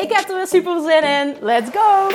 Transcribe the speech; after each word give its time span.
Ik 0.00 0.12
heb 0.12 0.28
er 0.28 0.36
weer 0.36 0.46
super 0.46 0.80
zin 0.80 1.02
in. 1.02 1.36
Let's 1.40 1.70
go! 1.72 2.08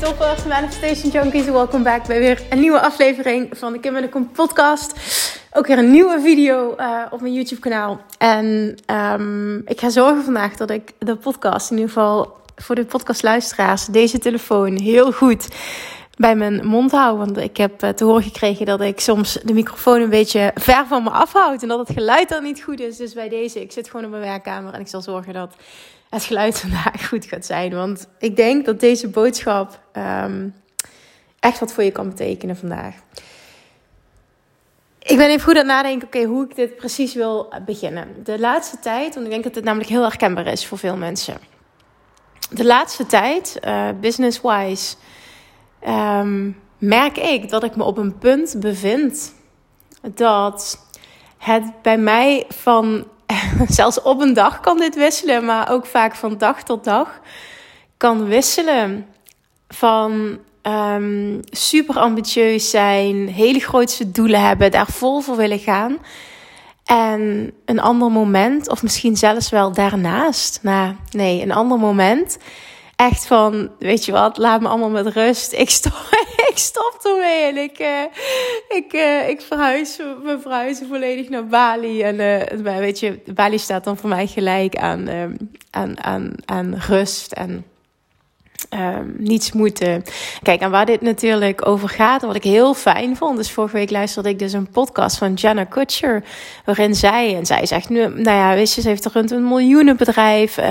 Toppers, 0.00 0.44
Manifestation 0.44 1.10
Junkies, 1.10 1.44
welkom 1.44 1.82
back 1.82 2.06
bij 2.06 2.18
weer 2.18 2.42
een 2.50 2.60
nieuwe 2.60 2.80
aflevering 2.80 3.48
van 3.58 3.72
de 3.72 3.80
Kim 3.80 3.96
en 3.96 4.02
de 4.02 4.08
Kom 4.08 4.30
podcast. 4.30 4.94
Ook 5.52 5.66
weer 5.66 5.78
een 5.78 5.90
nieuwe 5.90 6.20
video 6.20 6.74
uh, 6.78 7.02
op 7.10 7.20
mijn 7.20 7.34
YouTube 7.34 7.60
kanaal. 7.60 8.00
En 8.18 8.76
um, 8.86 9.62
ik 9.66 9.80
ga 9.80 9.88
zorgen 9.88 10.24
vandaag 10.24 10.56
dat 10.56 10.70
ik 10.70 10.92
de 10.98 11.16
podcast, 11.16 11.70
in 11.70 11.76
ieder 11.76 11.92
geval 11.92 12.36
voor 12.56 12.74
de 12.74 12.84
podcastluisteraars, 12.84 13.86
deze 13.86 14.18
telefoon 14.18 14.76
heel 14.80 15.12
goed 15.12 15.48
bij 16.22 16.36
mijn 16.36 16.66
mond 16.66 16.90
hou. 16.90 17.18
Want 17.18 17.36
ik 17.36 17.56
heb 17.56 17.82
uh, 17.82 17.90
te 17.90 18.04
horen 18.04 18.22
gekregen 18.22 18.66
dat 18.66 18.80
ik 18.80 19.00
soms 19.00 19.38
de 19.44 19.52
microfoon 19.52 20.00
een 20.00 20.10
beetje 20.10 20.50
ver 20.54 20.86
van 20.86 21.02
me 21.02 21.10
afhoud. 21.10 21.62
En 21.62 21.68
dat 21.68 21.78
het 21.78 21.96
geluid 21.96 22.28
dan 22.28 22.42
niet 22.42 22.62
goed 22.62 22.80
is. 22.80 22.96
Dus 22.96 23.12
bij 23.12 23.28
deze, 23.28 23.60
ik 23.60 23.72
zit 23.72 23.90
gewoon 23.90 24.04
op 24.04 24.10
mijn 24.10 24.22
werkkamer 24.22 24.74
en 24.74 24.80
ik 24.80 24.88
zal 24.88 25.02
zorgen 25.02 25.32
dat 25.32 25.54
het 26.10 26.24
geluid 26.24 26.60
vandaag 26.64 27.08
goed 27.08 27.24
gaat 27.24 27.46
zijn. 27.46 27.74
Want 27.74 28.06
ik 28.18 28.36
denk 28.36 28.64
dat 28.64 28.80
deze 28.80 29.08
boodschap 29.08 29.80
um, 30.24 30.54
echt 31.40 31.60
wat 31.60 31.72
voor 31.72 31.84
je 31.84 31.90
kan 31.90 32.08
betekenen 32.08 32.56
vandaag. 32.56 32.94
Ik 34.98 35.16
ben 35.16 35.28
even 35.28 35.42
goed 35.42 35.54
aan 35.54 35.56
het 35.56 35.66
nadenken, 35.66 36.06
oké, 36.06 36.22
hoe 36.22 36.44
ik 36.44 36.56
dit 36.56 36.76
precies 36.76 37.14
wil 37.14 37.52
beginnen. 37.66 38.08
De 38.24 38.38
laatste 38.38 38.78
tijd, 38.78 39.14
want 39.14 39.26
ik 39.26 39.32
denk 39.32 39.44
dat 39.44 39.54
het 39.54 39.64
namelijk 39.64 39.90
heel 39.90 40.02
herkenbaar 40.02 40.46
is 40.46 40.66
voor 40.66 40.78
veel 40.78 40.96
mensen. 40.96 41.36
De 42.50 42.64
laatste 42.64 43.06
tijd, 43.06 43.58
uh, 43.64 43.88
business-wise, 44.00 44.94
um, 45.88 46.56
merk 46.78 47.18
ik 47.18 47.48
dat 47.48 47.64
ik 47.64 47.76
me 47.76 47.84
op 47.84 47.98
een 47.98 48.18
punt 48.18 48.54
bevind 48.60 49.34
dat 50.14 50.86
het 51.38 51.82
bij 51.82 51.98
mij 51.98 52.44
van, 52.48 53.04
zelfs 53.68 54.02
op 54.02 54.20
een 54.20 54.34
dag 54.34 54.60
kan 54.60 54.78
dit 54.78 54.94
wisselen, 54.94 55.44
maar 55.44 55.70
ook 55.70 55.86
vaak 55.86 56.14
van 56.14 56.38
dag 56.38 56.62
tot 56.62 56.84
dag 56.84 57.20
kan 57.96 58.24
wisselen 58.24 59.06
van 59.68 60.38
um, 60.62 61.40
super 61.50 61.98
ambitieus 61.98 62.70
zijn, 62.70 63.28
hele 63.28 63.60
grootste 63.60 64.10
doelen 64.10 64.40
hebben, 64.40 64.70
daar 64.70 64.86
vol 64.86 65.20
voor 65.20 65.36
willen 65.36 65.58
gaan. 65.58 65.98
En 66.84 67.52
een 67.64 67.80
ander 67.80 68.10
moment, 68.10 68.68
of 68.68 68.82
misschien 68.82 69.16
zelfs 69.16 69.50
wel 69.50 69.72
daarnaast, 69.72 70.58
nou 70.62 70.94
nee, 71.10 71.42
een 71.42 71.52
ander 71.52 71.78
moment. 71.78 72.38
Echt 73.02 73.26
van, 73.26 73.70
weet 73.78 74.04
je 74.04 74.12
wat, 74.12 74.36
laat 74.36 74.60
me 74.60 74.68
allemaal 74.68 74.90
met 74.90 75.06
rust. 75.06 75.52
Ik 75.52 75.70
stop, 75.70 75.92
ik 76.50 76.58
stop 76.58 76.98
ermee 77.02 77.42
en 77.42 77.56
ik, 77.56 77.78
uh, 77.78 78.02
ik, 78.68 78.92
uh, 78.92 79.28
ik 79.28 79.40
verhuis, 79.40 79.96
we 79.96 80.38
verhuizen 80.40 80.88
volledig 80.88 81.28
naar 81.28 81.46
Bali. 81.46 82.02
En 82.02 82.14
uh, 82.60 82.78
weet 82.78 83.00
je, 83.00 83.20
Bali 83.34 83.58
staat 83.58 83.84
dan 83.84 83.96
voor 83.96 84.08
mij 84.08 84.26
gelijk 84.26 84.76
aan, 84.76 85.08
aan, 85.70 86.04
aan, 86.04 86.32
aan 86.44 86.74
rust 86.74 87.32
en 87.32 87.64
um, 88.70 89.14
niets 89.18 89.52
moeten. 89.52 90.02
Kijk, 90.42 90.60
en 90.60 90.70
waar 90.70 90.86
dit 90.86 91.00
natuurlijk 91.00 91.66
over 91.66 91.88
gaat, 91.88 92.22
wat 92.22 92.34
ik 92.34 92.42
heel 92.42 92.74
fijn 92.74 93.16
vond, 93.16 93.36
dus 93.36 93.50
vorige 93.50 93.76
week 93.76 93.90
luisterde 93.90 94.28
ik 94.28 94.38
dus 94.38 94.52
een 94.52 94.70
podcast 94.70 95.18
van 95.18 95.34
Jenna 95.34 95.64
Kutcher, 95.64 96.24
waarin 96.64 96.94
zij, 96.94 97.36
en 97.36 97.46
zij 97.46 97.66
zegt 97.66 97.88
nu, 97.88 97.98
nou 97.98 98.36
ja, 98.36 98.54
weet 98.54 98.72
je, 98.72 98.80
ze 98.80 98.88
heeft 98.88 99.06
rond 99.06 99.30
een 99.30 99.48
miljoenenbedrijf, 99.48 100.58
uh, 100.58 100.64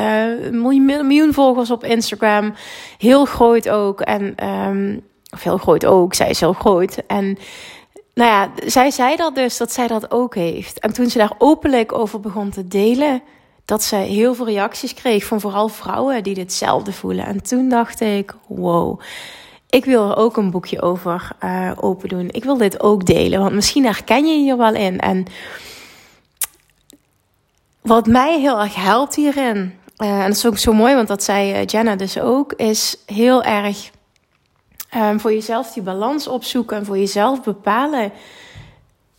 miljoen, 0.52 1.08
miljoen 1.08 1.34
volgers 1.34 1.72
op 1.72 1.84
Instagram, 1.84 2.54
heel 2.98 3.26
groot 3.26 3.70
ook, 3.70 4.02
en, 4.02 4.48
um, 4.48 5.02
of 5.34 5.44
heel 5.44 5.58
groot 5.58 5.86
ook, 5.86 6.14
zij 6.14 6.30
is 6.30 6.40
heel 6.40 6.54
groot, 6.54 6.98
en 7.08 7.38
nou 8.14 8.30
ja, 8.30 8.52
zij 8.66 8.92
zei 8.92 9.16
dat 9.16 9.36
dus, 9.36 9.58
dat 9.58 9.72
zij 9.72 9.88
dat 9.88 10.12
ook 10.12 10.36
heeft. 10.36 10.80
En 10.80 10.94
toen 10.94 11.10
ze 11.10 11.18
daar 11.18 11.34
openlijk 11.38 11.94
over 11.94 12.20
begon 12.20 12.50
te 12.50 12.68
delen, 12.68 13.22
dat 13.66 13.84
ze 13.84 13.96
heel 13.96 14.36
veel 14.36 14.46
reacties 14.46 14.94
kreeg 14.94 15.26
van 15.26 15.42
vooral 15.42 15.68
vrouwen 15.68 16.24
die 16.24 16.34
ditzelfde 16.34 16.94
voelen. 16.94 17.26
En 17.26 17.44
toen 17.44 17.70
dacht 17.70 18.02
ik, 18.02 18.36
wow, 18.48 19.00
ik 19.70 19.86
wil 19.86 20.10
er 20.10 20.18
ook 20.18 20.38
een 20.38 20.52
boekje 20.52 20.82
over 20.82 21.30
uh, 21.44 21.72
open 21.76 22.10
doen. 22.10 22.30
Ik 22.32 22.44
wil 22.44 22.58
dit 22.58 22.82
ook 22.82 23.06
delen, 23.06 23.40
want 23.40 23.54
misschien 23.54 23.86
herken 23.86 24.26
je 24.26 24.38
hier 24.38 24.58
wel 24.58 24.74
in. 24.74 25.00
En 25.00 25.26
wat 27.82 28.08
mij 28.08 28.40
heel 28.40 28.60
erg 28.60 28.76
helpt 28.76 29.16
hierin, 29.16 29.80
uh, 29.98 30.20
en 30.20 30.28
dat 30.28 30.38
is 30.38 30.46
ook 30.46 30.58
zo 30.58 30.74
mooi, 30.74 30.96
want 30.96 31.08
dat 31.08 31.24
zei 31.24 31.54
uh, 31.54 31.66
Jenna 31.66 31.96
dus 31.96 32.20
ook, 32.20 32.54
is 32.54 32.98
heel 33.06 33.44
erg 33.44 33.92
um, 34.96 35.20
voor 35.20 35.34
jezelf 35.34 35.74
die 35.74 35.84
balans 35.84 36.28
opzoeken 36.28 36.78
en 36.78 36.86
voor 36.86 36.98
jezelf 36.98 37.44
bepalen 37.44 38.12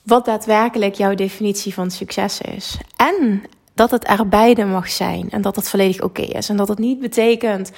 wat 0.02 0.24
daadwerkelijk 0.24 0.94
jouw 0.94 1.14
definitie 1.14 1.74
van 1.74 1.90
succes 1.90 2.40
is. 2.40 2.76
En 2.96 3.42
dat 3.82 3.90
het 3.90 4.08
er 4.08 4.28
beide 4.28 4.64
mag 4.64 4.90
zijn 4.90 5.30
en 5.30 5.42
dat 5.42 5.56
het 5.56 5.68
volledig 5.68 6.00
oké 6.00 6.22
is. 6.22 6.48
En 6.48 6.56
dat 6.56 6.68
het 6.68 6.78
niet 6.78 7.00
betekent 7.00 7.72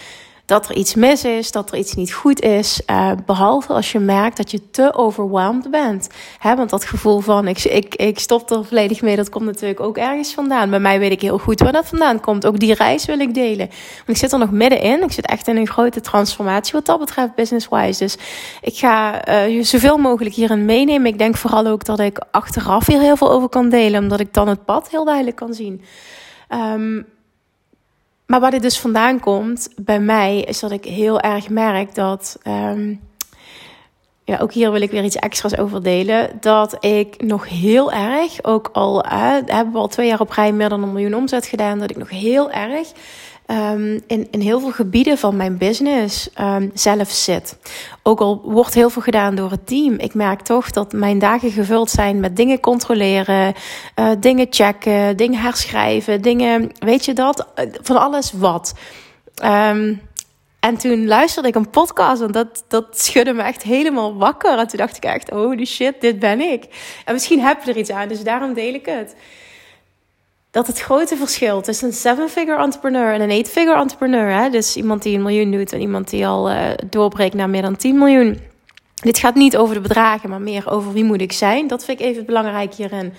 dat 0.47 0.69
er 0.69 0.75
iets 0.75 0.95
mis 0.95 1.25
is, 1.25 1.53
dat 1.53 1.71
er 1.71 1.79
iets 1.79 1.95
niet 1.95 2.13
goed 2.13 2.41
is. 2.41 2.81
Uh, 2.91 3.11
behalve 3.27 3.73
als 3.73 3.93
je 3.93 3.99
merkt 3.99 4.37
dat 4.37 4.51
je 4.51 4.71
te 4.71 4.95
overwhelmed 4.95 5.71
bent. 5.71 6.09
Hè, 6.39 6.57
want 6.57 6.71
dat 6.71 6.85
gevoel 6.85 7.21
van 7.21 7.49
ik, 7.49 7.65
ik, 7.65 7.95
ik 7.95 8.19
stop 8.19 8.51
er 8.51 8.65
volledig 8.65 9.03
mee, 9.03 9.17
dat 9.17 9.29
komt 9.29 9.45
natuurlijk 9.45 9.81
ook 9.81 9.97
ergens 9.97 10.35
vandaan. 10.35 10.71
Bij 10.71 10.81
mij 10.81 10.99
weet 10.99 11.13
ik 11.13 11.21
heel 11.21 11.39
goed 11.39 11.61
waar 11.61 11.73
dat 11.73 11.87
vandaan 11.87 12.21
komt. 12.21 12.47
Ook 12.47 12.59
die 12.59 12.75
reis 12.75 13.05
wil 13.05 13.21
ik 13.21 13.35
delen. 13.35 13.69
Want 13.97 14.09
ik 14.09 14.17
zit 14.17 14.33
er 14.33 14.39
nog 14.39 14.51
middenin. 14.51 15.03
Ik 15.03 15.13
zit 15.13 15.27
echt 15.27 15.49
in 15.49 15.57
een 15.57 15.69
grote 15.69 16.01
transformatie 16.01 16.73
wat 16.73 16.87
dat 16.87 16.99
betreft, 16.99 17.35
business-wise. 17.35 17.99
Dus 17.99 18.17
ik 18.61 18.77
ga 18.77 19.29
uh, 19.29 19.57
je 19.57 19.63
zoveel 19.63 19.97
mogelijk 19.97 20.35
hierin 20.35 20.65
meenemen. 20.65 21.07
Ik 21.07 21.19
denk 21.19 21.37
vooral 21.37 21.67
ook 21.67 21.85
dat 21.85 22.01
ik 22.01 22.21
achteraf 22.31 22.87
hier 22.87 23.01
heel 23.01 23.17
veel 23.17 23.31
over 23.31 23.49
kan 23.49 23.69
delen, 23.69 24.03
omdat 24.03 24.21
ik 24.21 24.35
dan 24.35 24.49
het 24.49 24.65
pad 24.65 24.91
heel 24.91 25.05
duidelijk 25.05 25.37
kan 25.37 25.55
zien. 25.55 25.83
Um, 26.49 27.07
maar 28.27 28.41
waar 28.41 28.51
dit 28.51 28.63
dus 28.63 28.81
vandaan 28.81 29.21
komt 29.21 29.69
bij 29.77 30.01
mij, 30.01 30.41
is 30.41 30.61
dat 30.61 30.71
ik 30.71 30.85
heel 30.85 31.21
erg 31.21 31.49
merk 31.49 31.95
dat. 31.95 32.39
Um, 32.47 33.01
ja, 34.25 34.39
ook 34.39 34.53
hier 34.53 34.73
wil 34.73 34.81
ik 34.81 34.91
weer 34.91 35.05
iets 35.05 35.17
extra's 35.17 35.57
over 35.57 35.83
delen. 35.83 36.31
Dat 36.41 36.85
ik 36.85 37.23
nog 37.23 37.49
heel 37.49 37.93
erg, 37.93 38.45
ook 38.45 38.69
al 38.73 39.05
uh, 39.05 39.11
hebben 39.47 39.73
we 39.73 39.79
al 39.79 39.89
twee 39.89 40.09
jaar 40.09 40.21
op 40.21 40.31
rij 40.31 40.53
meer 40.53 40.69
dan 40.69 40.83
een 40.83 40.93
miljoen 40.93 41.15
omzet 41.15 41.47
gedaan, 41.47 41.79
dat 41.79 41.91
ik 41.91 41.97
nog 41.97 42.11
heel 42.11 42.51
erg 42.51 42.93
um, 43.47 44.01
in, 44.07 44.29
in 44.31 44.41
heel 44.41 44.61
veel 44.61 44.71
gebieden 44.71 45.19
van 45.19 45.37
mijn 45.37 45.59
business 45.59 46.29
um, 46.41 46.71
zelf 46.75 47.11
zit. 47.11 47.57
Ook 48.03 48.21
al 48.21 48.41
wordt 48.45 48.75
heel 48.75 48.91
veel 48.91 49.03
gedaan 49.03 49.35
door 49.35 49.51
het 49.51 49.67
team. 49.67 49.95
Ik 49.99 50.15
merk 50.15 50.41
toch 50.41 50.71
dat 50.71 50.93
mijn 50.93 51.19
dagen 51.19 51.51
gevuld 51.51 51.91
zijn 51.91 52.21
met 52.21 52.37
dingen 52.37 52.61
controleren, 52.61 53.55
uh, 53.97 54.11
dingen 54.19 54.47
checken, 54.51 55.17
dingen 55.17 55.41
herschrijven, 55.41 56.23
dingen, 56.23 56.73
weet 56.79 57.05
je 57.05 57.13
dat? 57.13 57.47
Van 57.83 57.97
alles 57.97 58.33
wat. 58.33 58.75
Um, 59.45 60.01
en 60.61 60.77
toen 60.77 61.07
luisterde 61.07 61.49
ik 61.49 61.55
een 61.55 61.71
podcast 61.71 62.23
en 62.23 62.33
dat, 62.33 62.65
dat 62.69 63.01
schudde 63.01 63.33
me 63.33 63.43
echt 63.43 63.63
helemaal 63.63 64.17
wakker. 64.17 64.59
En 64.59 64.69
toen 64.69 64.79
dacht 64.79 64.97
ik 64.97 65.05
echt, 65.05 65.33
oh 65.33 65.57
die 65.57 65.67
shit, 65.67 66.01
dit 66.01 66.19
ben 66.19 66.41
ik. 66.41 66.65
En 67.05 67.13
misschien 67.13 67.41
heb 67.41 67.63
je 67.65 67.71
er 67.71 67.77
iets 67.77 67.91
aan, 67.91 68.09
dus 68.09 68.23
daarom 68.23 68.55
deel 68.55 68.75
ik 68.75 68.87
het 68.87 69.15
dat 70.55 70.67
het 70.67 70.81
grote 70.81 71.17
verschil 71.17 71.61
tussen 71.61 71.89
een 71.89 71.95
seven-figure 71.95 72.63
entrepreneur 72.63 73.13
en 73.13 73.21
een 73.21 73.31
eight-figure 73.31 73.81
entrepreneur, 73.81 74.43
hè, 74.43 74.51
dus 74.51 74.77
iemand 74.77 75.03
die 75.03 75.17
een 75.17 75.23
miljoen 75.23 75.51
doet 75.51 75.73
en 75.73 75.81
iemand 75.81 76.11
die 76.11 76.27
al 76.27 76.51
uh, 76.51 76.57
doorbreekt 76.91 77.35
naar 77.35 77.51
meer 77.51 77.63
dan 77.63 77.77
10 77.77 77.99
miljoen. 77.99 78.41
Dit 78.95 79.19
gaat 79.19 79.35
niet 79.35 79.57
over 79.57 79.75
de 79.75 79.81
bedragen, 79.81 80.31
maar 80.31 80.41
meer 80.41 80.71
over 80.71 80.93
wie 80.93 81.05
moet 81.05 81.21
ik 81.21 81.33
zijn. 81.33 81.67
Dat 81.67 81.85
vind 81.85 82.01
ik 82.01 82.07
even 82.07 82.27
belangrijk 82.27 82.75
hierin 82.75 83.13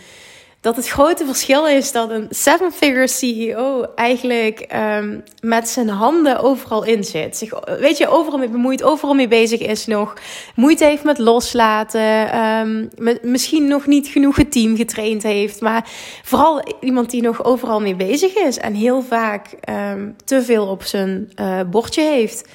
dat 0.66 0.76
het 0.76 0.88
grote 0.88 1.26
verschil 1.26 1.68
is 1.68 1.92
dat 1.92 2.10
een 2.10 2.28
seven-figure 2.30 3.08
CEO 3.08 3.86
eigenlijk 3.96 4.68
um, 4.76 5.24
met 5.42 5.70
zijn 5.70 5.90
handen 5.90 6.40
overal 6.40 6.84
in 6.84 7.04
zit. 7.04 7.38
Zich, 7.38 7.78
weet 7.80 7.98
je, 7.98 8.08
overal 8.08 8.40
mee 8.40 8.50
bemoeit, 8.50 8.84
overal 8.84 9.14
mee 9.14 9.28
bezig 9.28 9.60
is 9.60 9.86
nog. 9.86 10.14
Moeite 10.56 10.86
heeft 10.86 11.04
met 11.04 11.18
loslaten. 11.18 12.40
Um, 12.40 12.90
met, 12.98 13.24
misschien 13.24 13.68
nog 13.68 13.86
niet 13.88 14.08
genoeg 14.08 14.36
het 14.36 14.52
team 14.52 14.76
getraind 14.76 15.24
heeft. 15.24 15.62
Maar 15.62 15.90
vooral 16.24 16.64
iemand 16.80 17.10
die 17.10 17.22
nog 17.22 17.44
overal 17.44 17.82
mee 17.82 17.96
bezig 17.96 18.36
is. 18.36 18.58
En 18.58 18.74
heel 18.74 19.02
vaak 19.02 19.56
um, 19.70 20.16
te 20.24 20.44
veel 20.44 20.68
op 20.68 20.84
zijn 20.84 21.32
uh, 21.36 21.60
bordje 21.70 22.02
heeft. 22.02 22.50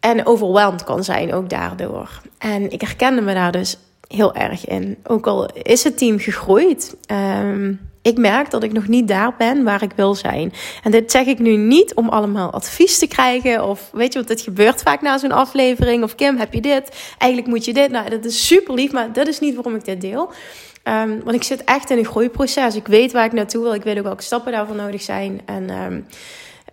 En 0.00 0.26
overweldigd 0.26 0.84
kan 0.84 1.04
zijn 1.04 1.34
ook 1.34 1.50
daardoor. 1.50 2.20
En 2.38 2.70
ik 2.70 2.80
herkende 2.80 3.20
me 3.20 3.34
daar 3.34 3.52
dus 3.52 3.76
heel 4.14 4.34
erg 4.34 4.66
in. 4.66 4.96
Ook 5.04 5.26
al 5.26 5.50
is 5.62 5.84
het 5.84 5.98
team 5.98 6.18
gegroeid. 6.18 6.96
Um, 7.06 7.80
ik 8.02 8.18
merk 8.18 8.50
dat 8.50 8.62
ik 8.62 8.72
nog 8.72 8.88
niet 8.88 9.08
daar 9.08 9.34
ben 9.38 9.64
waar 9.64 9.82
ik 9.82 9.92
wil 9.96 10.14
zijn. 10.14 10.52
En 10.82 10.90
dit 10.90 11.10
zeg 11.10 11.26
ik 11.26 11.38
nu 11.38 11.56
niet 11.56 11.94
om 11.94 12.08
allemaal 12.08 12.50
advies 12.50 12.98
te 12.98 13.06
krijgen. 13.06 13.64
Of 13.64 13.90
weet 13.92 14.12
je 14.12 14.18
wat, 14.18 14.28
dit 14.28 14.40
gebeurt 14.40 14.82
vaak 14.82 15.00
na 15.00 15.18
zo'n 15.18 15.32
aflevering. 15.32 16.02
Of 16.02 16.14
Kim, 16.14 16.36
heb 16.36 16.52
je 16.52 16.60
dit? 16.60 17.14
Eigenlijk 17.18 17.52
moet 17.52 17.64
je 17.64 17.72
dit. 17.72 17.90
Nou, 17.90 18.10
dat 18.10 18.24
is 18.24 18.46
super 18.46 18.74
lief, 18.74 18.92
maar 18.92 19.12
dat 19.12 19.26
is 19.26 19.40
niet 19.40 19.54
waarom 19.54 19.74
ik 19.74 19.84
dit 19.84 20.00
deel. 20.00 20.32
Um, 20.84 21.20
want 21.24 21.36
ik 21.36 21.42
zit 21.42 21.64
echt 21.64 21.90
in 21.90 21.98
een 21.98 22.04
groeiproces. 22.04 22.74
Ik 22.74 22.86
weet 22.86 23.12
waar 23.12 23.24
ik 23.24 23.32
naartoe 23.32 23.62
wil. 23.62 23.74
Ik 23.74 23.82
weet 23.82 23.98
ook 23.98 24.04
welke 24.04 24.22
stappen 24.22 24.52
daarvoor 24.52 24.76
nodig 24.76 25.02
zijn. 25.02 25.40
En 25.44 25.70
um, 25.70 26.06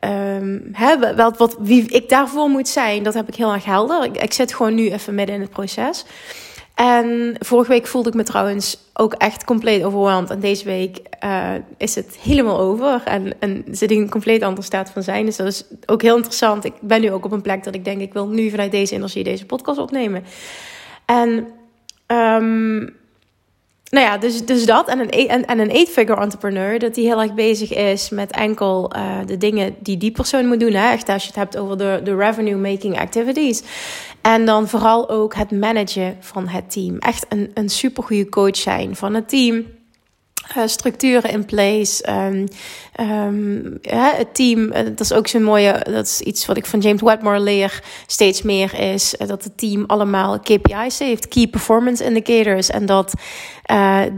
um, 0.10 1.16
wat, 1.16 1.38
wat, 1.38 1.58
wie 1.60 1.90
ik 1.90 2.10
daarvoor 2.10 2.50
moet 2.50 2.68
zijn, 2.68 3.04
dat 3.04 3.14
heb 3.14 3.28
ik 3.28 3.36
heel 3.36 3.54
erg 3.54 3.66
helder. 3.66 4.04
Ik, 4.04 4.18
ik 4.18 4.34
zit 4.34 4.54
gewoon 4.54 4.76
nu 4.76 4.92
even 4.92 5.16
midden 5.16 5.36
in 5.36 5.42
het 5.42 5.50
proces. 5.50 6.06
En 6.80 7.36
vorige 7.40 7.72
week 7.72 7.88
voelde 7.88 8.10
ik 8.10 8.16
me 8.16 8.24
trouwens 8.24 8.78
ook 8.94 9.14
echt 9.14 9.44
compleet 9.44 9.84
overweldigd. 9.84 10.32
En 10.32 10.40
deze 10.40 10.66
week 10.66 11.00
uh, 11.24 11.54
is 11.78 11.96
het 11.96 12.18
helemaal 12.22 12.60
over. 12.60 13.02
En, 13.06 13.34
en 13.40 13.64
zit 13.72 13.92
ik 13.92 13.98
in 13.98 14.04
een 14.04 14.10
compleet 14.10 14.44
andere 14.44 14.66
staat 14.66 14.90
van 14.90 15.04
zijn. 15.04 15.26
Dus 15.26 15.36
dat 15.36 15.48
is 15.48 15.64
ook 15.86 16.02
heel 16.02 16.16
interessant. 16.16 16.66
Ik 16.66 16.74
ben 16.82 17.02
nu 17.02 17.12
ook 17.12 17.26
op 17.26 17.32
een 17.32 17.42
plek 17.42 17.64
dat 17.64 17.76
ik 17.76 17.86
denk, 17.86 18.02
ik 18.02 18.14
wil 18.14 18.28
nu 18.28 18.50
vanuit 18.50 18.72
deze 18.72 18.96
energie 18.96 19.24
deze 19.24 19.46
podcast 19.46 19.80
opnemen. 19.80 20.24
En 21.06 21.48
um, 22.08 22.96
nou 23.90 24.06
ja, 24.06 24.18
dus, 24.18 24.46
dus 24.46 24.66
dat. 24.66 24.88
En 24.88 25.00
een, 25.00 25.10
en, 25.10 25.46
en 25.46 25.60
een 25.60 25.70
eight-figure 25.70 26.22
entrepreneur, 26.22 26.80
dat 26.80 26.96
die 26.96 27.06
heel 27.06 27.22
erg 27.22 27.34
bezig 27.34 27.74
is 27.74 28.10
met 28.10 28.32
enkel 28.32 28.92
uh, 28.96 29.18
de 29.26 29.38
dingen 29.38 29.76
die 29.80 29.98
die 29.98 30.12
persoon 30.12 30.48
moet 30.48 30.60
doen. 30.60 30.74
Hè? 30.74 30.92
Echt 30.92 31.10
als 31.10 31.22
je 31.22 31.28
het 31.28 31.38
hebt 31.38 31.58
over 31.58 31.78
de, 31.78 32.02
de 32.04 32.16
revenue-making 32.16 33.00
activities. 33.00 33.64
En 34.22 34.46
dan 34.46 34.68
vooral 34.68 35.10
ook 35.10 35.36
het 35.36 35.52
managen 35.52 36.18
van 36.20 36.48
het 36.48 36.72
team. 36.72 36.98
Echt 36.98 37.26
een, 37.30 37.52
een 37.54 37.70
supergoeie 37.70 38.30
coach 38.30 38.58
zijn 38.58 38.96
van 38.96 39.14
het 39.14 39.30
team. 39.30 39.66
Uh, 40.58 40.68
structuren 40.68 41.32
in 41.32 41.46
place. 41.46 42.10
Um, 42.10 42.48
ja, 43.82 44.14
het 44.16 44.36
team, 44.36 44.60
uh, 44.60 44.74
dat 44.74 45.00
is 45.00 45.14
ook 45.14 45.28
zo'n 45.28 45.44
mooie, 45.44 45.86
dat 45.92 46.06
is 46.06 46.22
iets 46.22 46.46
wat 46.46 46.58
ik 46.58 46.66
van 46.66 46.80
James 46.80 47.02
Wedmore 47.02 47.40
leer, 47.40 47.84
steeds 48.08 48.42
meer 48.42 48.80
is 48.80 49.16
uh, 49.20 49.28
dat 49.28 49.44
het 49.44 49.58
team 49.58 49.84
allemaal 49.88 50.40
KPI's 50.40 51.00
heeft, 51.00 51.28
Key 51.28 51.48
Performance 51.48 52.04
Indicators, 52.04 52.70
en 52.70 52.86
dat 52.86 53.14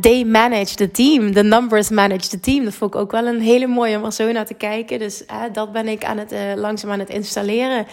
they 0.02 0.24
manage 0.24 0.76
the 0.76 0.92
team, 0.92 1.34
the 1.34 1.44
numbers 1.44 1.90
manage 1.90 2.28
the 2.28 2.40
team. 2.40 2.64
Dat 2.64 2.74
vond 2.74 2.94
ik 2.94 3.00
ook 3.00 3.12
wel 3.12 3.26
een 3.26 3.42
hele 3.42 3.68
mooie 3.68 4.02
om 4.02 4.12
zo 4.12 4.32
naar 4.32 4.46
te 4.46 4.54
kijken. 4.54 5.00
Dus 5.00 5.24
dat 5.54 5.72
ben 5.72 5.88
ik 5.88 6.04
aan 6.04 6.18
het, 6.18 6.34
langzaam 6.56 6.92
aan 6.92 7.00
het 7.00 7.10
installeren. 7.10 7.86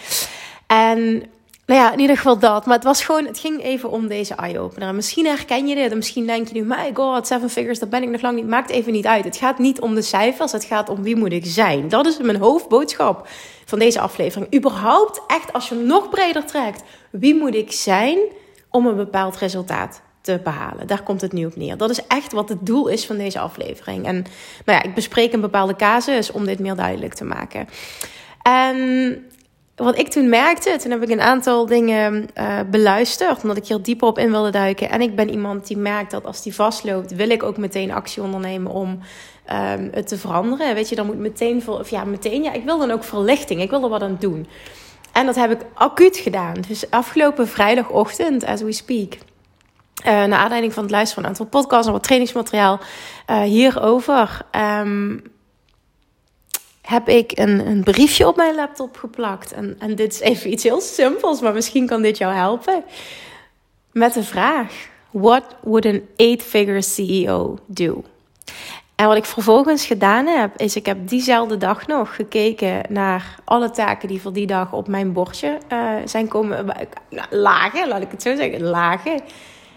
En 0.67 1.23
nou 1.69 1.81
ja, 1.81 1.93
in 1.93 1.99
ieder 1.99 2.15
geval 2.15 2.39
dat. 2.39 2.65
Maar 2.65 2.75
het 2.75 2.83
was 2.83 3.03
gewoon, 3.03 3.25
het 3.25 3.39
ging 3.39 3.63
even 3.63 3.89
om 3.89 4.07
deze 4.07 4.33
eye-opener. 4.33 4.95
Misschien 4.95 5.25
herken 5.25 5.67
je 5.67 5.75
dit. 5.75 5.91
En 5.91 5.97
misschien 5.97 6.25
denk 6.25 6.47
je 6.47 6.53
nu, 6.53 6.63
my 6.63 6.91
god, 6.93 7.27
seven 7.27 7.49
figures, 7.49 7.79
dat 7.79 7.89
ben 7.89 8.03
ik 8.03 8.09
nog 8.09 8.21
lang 8.21 8.35
niet. 8.35 8.47
Maakt 8.47 8.69
even 8.69 8.91
niet 8.91 9.05
uit. 9.05 9.23
Het 9.23 9.37
gaat 9.37 9.59
niet 9.59 9.81
om 9.81 9.95
de 9.95 10.01
cijfers. 10.01 10.51
Het 10.51 10.63
gaat 10.63 10.89
om 10.89 11.03
wie 11.03 11.15
moet 11.15 11.31
ik 11.31 11.45
zijn. 11.45 11.89
Dat 11.89 12.05
is 12.05 12.17
mijn 12.17 12.37
hoofdboodschap 12.37 13.27
van 13.65 13.79
deze 13.79 13.99
aflevering. 13.99 14.55
Überhaupt, 14.55 15.21
echt, 15.27 15.53
als 15.53 15.69
je 15.69 15.75
hem 15.75 15.85
nog 15.85 16.09
breder 16.09 16.45
trekt. 16.45 16.83
Wie 17.11 17.35
moet 17.35 17.55
ik 17.55 17.71
zijn 17.71 18.17
om 18.69 18.85
een 18.85 18.95
bepaald 18.95 19.37
resultaat 19.37 20.01
te 20.21 20.39
behalen. 20.43 20.87
Daar 20.87 21.03
komt 21.03 21.21
het 21.21 21.33
nu 21.33 21.45
op 21.45 21.55
neer. 21.55 21.77
Dat 21.77 21.89
is 21.89 22.07
echt 22.07 22.31
wat 22.31 22.49
het 22.49 22.65
doel 22.65 22.87
is 22.87 23.05
van 23.05 23.17
deze 23.17 23.39
aflevering. 23.39 24.05
En 24.05 24.15
nou 24.65 24.77
ja, 24.77 24.83
ik 24.83 24.93
bespreek 24.93 25.33
een 25.33 25.41
bepaalde 25.41 25.75
casus 25.75 26.31
om 26.31 26.45
dit 26.45 26.59
meer 26.59 26.75
duidelijk 26.75 27.13
te 27.13 27.25
maken. 27.25 27.67
En 28.41 28.77
wat 29.83 29.97
ik 29.97 30.07
toen 30.07 30.29
merkte, 30.29 30.77
toen 30.77 30.91
heb 30.91 31.03
ik 31.03 31.09
een 31.09 31.21
aantal 31.21 31.65
dingen 31.65 32.27
uh, 32.37 32.59
beluisterd, 32.71 33.41
omdat 33.41 33.57
ik 33.57 33.67
hier 33.67 33.81
dieper 33.81 34.07
op 34.07 34.17
in 34.17 34.31
wilde 34.31 34.49
duiken. 34.49 34.89
En 34.89 35.01
ik 35.01 35.15
ben 35.15 35.29
iemand 35.29 35.67
die 35.67 35.77
merkt 35.77 36.11
dat 36.11 36.25
als 36.25 36.43
die 36.43 36.55
vastloopt, 36.55 37.15
wil 37.15 37.29
ik 37.29 37.43
ook 37.43 37.57
meteen 37.57 37.91
actie 37.91 38.23
ondernemen 38.23 38.71
om 38.71 38.89
um, 38.89 39.89
het 39.91 40.07
te 40.07 40.17
veranderen. 40.17 40.75
Weet 40.75 40.89
je, 40.89 40.95
dan 40.95 41.05
moet 41.05 41.17
meteen, 41.17 41.67
of 41.67 41.89
ja, 41.89 42.03
meteen, 42.03 42.43
ja, 42.43 42.53
ik 42.53 42.63
wil 42.63 42.77
dan 42.77 42.91
ook 42.91 43.03
verlichting, 43.03 43.61
ik 43.61 43.69
wil 43.69 43.83
er 43.83 43.89
wat 43.89 44.01
aan 44.01 44.17
doen. 44.19 44.47
En 45.11 45.25
dat 45.25 45.35
heb 45.35 45.51
ik 45.51 45.61
acuut 45.73 46.17
gedaan. 46.17 46.53
Dus 46.67 46.89
afgelopen 46.89 47.47
vrijdagochtend, 47.47 48.45
as 48.45 48.61
we 48.61 48.71
speak, 48.71 49.13
uh, 49.13 50.05
naar 50.05 50.39
aanleiding 50.39 50.73
van 50.73 50.83
het 50.83 50.91
luisteren 50.91 51.23
van 51.23 51.23
een 51.23 51.39
aantal 51.39 51.61
podcasts 51.61 51.87
en 51.87 51.93
wat 51.93 52.03
trainingsmateriaal 52.03 52.79
uh, 53.29 53.41
hierover. 53.41 54.41
Um, 54.81 55.21
heb 56.89 57.07
ik 57.07 57.31
een, 57.37 57.67
een 57.67 57.83
briefje 57.83 58.27
op 58.27 58.35
mijn 58.35 58.55
laptop 58.55 58.97
geplakt. 58.97 59.51
En, 59.51 59.75
en 59.79 59.95
dit 59.95 60.13
is 60.13 60.19
even 60.19 60.51
iets 60.51 60.63
heel 60.63 60.81
simpels, 60.81 61.41
maar 61.41 61.53
misschien 61.53 61.87
kan 61.87 62.01
dit 62.01 62.17
jou 62.17 62.33
helpen. 62.33 62.83
Met 63.91 64.13
de 64.13 64.23
vraag: 64.23 64.87
What 65.11 65.43
would 65.63 65.85
an 65.85 66.01
eight-figure 66.15 66.81
CEO 66.81 67.57
do? 67.65 68.03
En 68.95 69.07
wat 69.07 69.17
ik 69.17 69.25
vervolgens 69.25 69.85
gedaan 69.85 70.25
heb, 70.25 70.57
is 70.57 70.75
ik 70.75 70.85
heb 70.85 71.07
diezelfde 71.07 71.57
dag 71.57 71.87
nog 71.87 72.15
gekeken 72.15 72.81
naar 72.89 73.35
alle 73.45 73.69
taken 73.69 74.07
die 74.07 74.21
voor 74.21 74.33
die 74.33 74.47
dag 74.47 74.73
op 74.73 74.87
mijn 74.87 75.13
bordje 75.13 75.57
uh, 75.73 75.95
zijn 76.05 76.27
komen 76.27 76.65
nou, 77.09 77.27
lagen, 77.29 77.87
laat 77.87 78.01
ik 78.01 78.11
het 78.11 78.21
zo 78.21 78.35
zeggen, 78.35 78.63
lagen. 78.63 79.21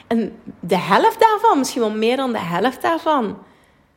En 0.06 0.32
de 0.60 0.78
helft 0.78 1.20
daarvan, 1.20 1.58
misschien 1.58 1.80
wel 1.80 1.90
meer 1.90 2.16
dan 2.16 2.32
de 2.32 2.38
helft 2.38 2.82
daarvan, 2.82 3.38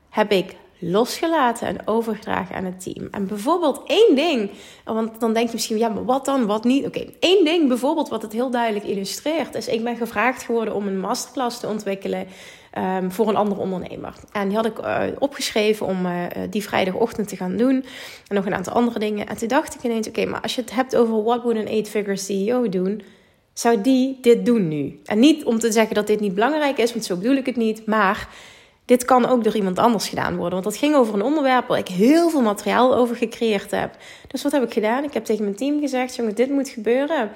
heb 0.09 0.31
ik 0.31 0.55
losgelaten 0.79 1.67
en 1.67 1.87
overgedragen 1.87 2.55
aan 2.55 2.65
het 2.65 2.81
team. 2.83 3.07
En 3.11 3.27
bijvoorbeeld 3.27 3.81
één 3.87 4.15
ding, 4.15 4.49
want 4.83 5.19
dan 5.19 5.33
denk 5.33 5.47
je 5.47 5.53
misschien, 5.53 5.77
ja, 5.77 5.89
maar 5.89 6.05
wat 6.05 6.25
dan, 6.25 6.45
wat 6.45 6.63
niet? 6.63 6.85
Oké, 6.85 7.05
één 7.19 7.45
ding 7.45 7.67
bijvoorbeeld 7.67 8.09
wat 8.09 8.21
het 8.21 8.33
heel 8.33 8.49
duidelijk 8.49 8.85
illustreert, 8.85 9.55
is 9.55 9.67
ik 9.67 9.83
ben 9.83 9.95
gevraagd 9.95 10.43
geworden 10.43 10.73
om 10.73 10.87
een 10.87 10.99
masterclass 10.99 11.59
te 11.59 11.67
ontwikkelen 11.67 12.27
um, 12.77 13.11
voor 13.11 13.27
een 13.27 13.35
andere 13.35 13.61
ondernemer. 13.61 14.13
En 14.31 14.47
die 14.47 14.57
had 14.57 14.65
ik 14.65 14.79
uh, 14.79 15.01
opgeschreven 15.19 15.85
om 15.85 16.05
uh, 16.05 16.23
die 16.49 16.63
vrijdagochtend 16.63 17.27
te 17.27 17.35
gaan 17.35 17.57
doen. 17.57 17.85
En 18.27 18.35
nog 18.35 18.45
een 18.45 18.55
aantal 18.55 18.73
andere 18.73 18.99
dingen. 18.99 19.27
En 19.27 19.37
toen 19.37 19.47
dacht 19.47 19.75
ik 19.75 19.83
ineens, 19.83 20.07
oké, 20.07 20.25
maar 20.25 20.41
als 20.41 20.55
je 20.55 20.61
het 20.61 20.75
hebt 20.75 20.95
over 20.95 21.23
what 21.23 21.41
would 21.43 21.59
an 21.59 21.65
eight-figure 21.65 22.17
CEO 22.17 22.69
doen, 22.69 23.01
zou 23.53 23.81
die 23.81 24.17
dit 24.21 24.45
doen 24.45 24.67
nu? 24.67 24.99
En 25.05 25.19
niet 25.19 25.43
om 25.43 25.59
te 25.59 25.71
zeggen 25.71 25.95
dat 25.95 26.07
dit 26.07 26.19
niet 26.19 26.33
belangrijk 26.33 26.77
is, 26.77 26.91
want 26.91 27.05
zo 27.05 27.15
bedoel 27.15 27.35
ik 27.35 27.45
het 27.45 27.55
niet, 27.55 27.85
maar 27.85 28.29
dit 28.85 29.05
kan 29.05 29.25
ook 29.25 29.43
door 29.43 29.55
iemand 29.55 29.79
anders 29.79 30.07
gedaan 30.07 30.35
worden. 30.35 30.53
Want 30.53 30.63
dat 30.63 30.77
ging 30.77 30.95
over 30.95 31.13
een 31.13 31.21
onderwerp 31.21 31.67
waar 31.67 31.77
ik 31.77 31.87
heel 31.87 32.29
veel 32.29 32.41
materiaal 32.41 32.95
over 32.95 33.15
gecreëerd 33.15 33.71
heb. 33.71 33.97
Dus 34.27 34.43
wat 34.43 34.51
heb 34.51 34.63
ik 34.63 34.73
gedaan? 34.73 35.03
Ik 35.03 35.13
heb 35.13 35.25
tegen 35.25 35.43
mijn 35.43 35.55
team 35.55 35.79
gezegd: 35.79 36.15
jongens, 36.15 36.35
dit 36.35 36.49
moet 36.49 36.69
gebeuren. 36.69 37.31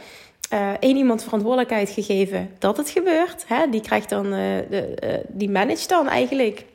Eén 0.80 0.92
uh, 0.92 0.98
iemand 0.98 1.24
verantwoordelijkheid 1.24 1.90
gegeven 1.90 2.50
dat 2.60 2.78
het 2.78 2.90
gebeurt. 2.90 3.44
Hè? 3.48 3.70
Die 3.70 3.82
krijgt 3.82 4.10
dan, 4.10 4.26
uh, 4.26 4.32
de, 4.70 4.98
uh, 5.04 5.14
die 5.28 5.50
managt 5.50 5.90
dan 5.90 6.08
eigenlijk 6.08 6.66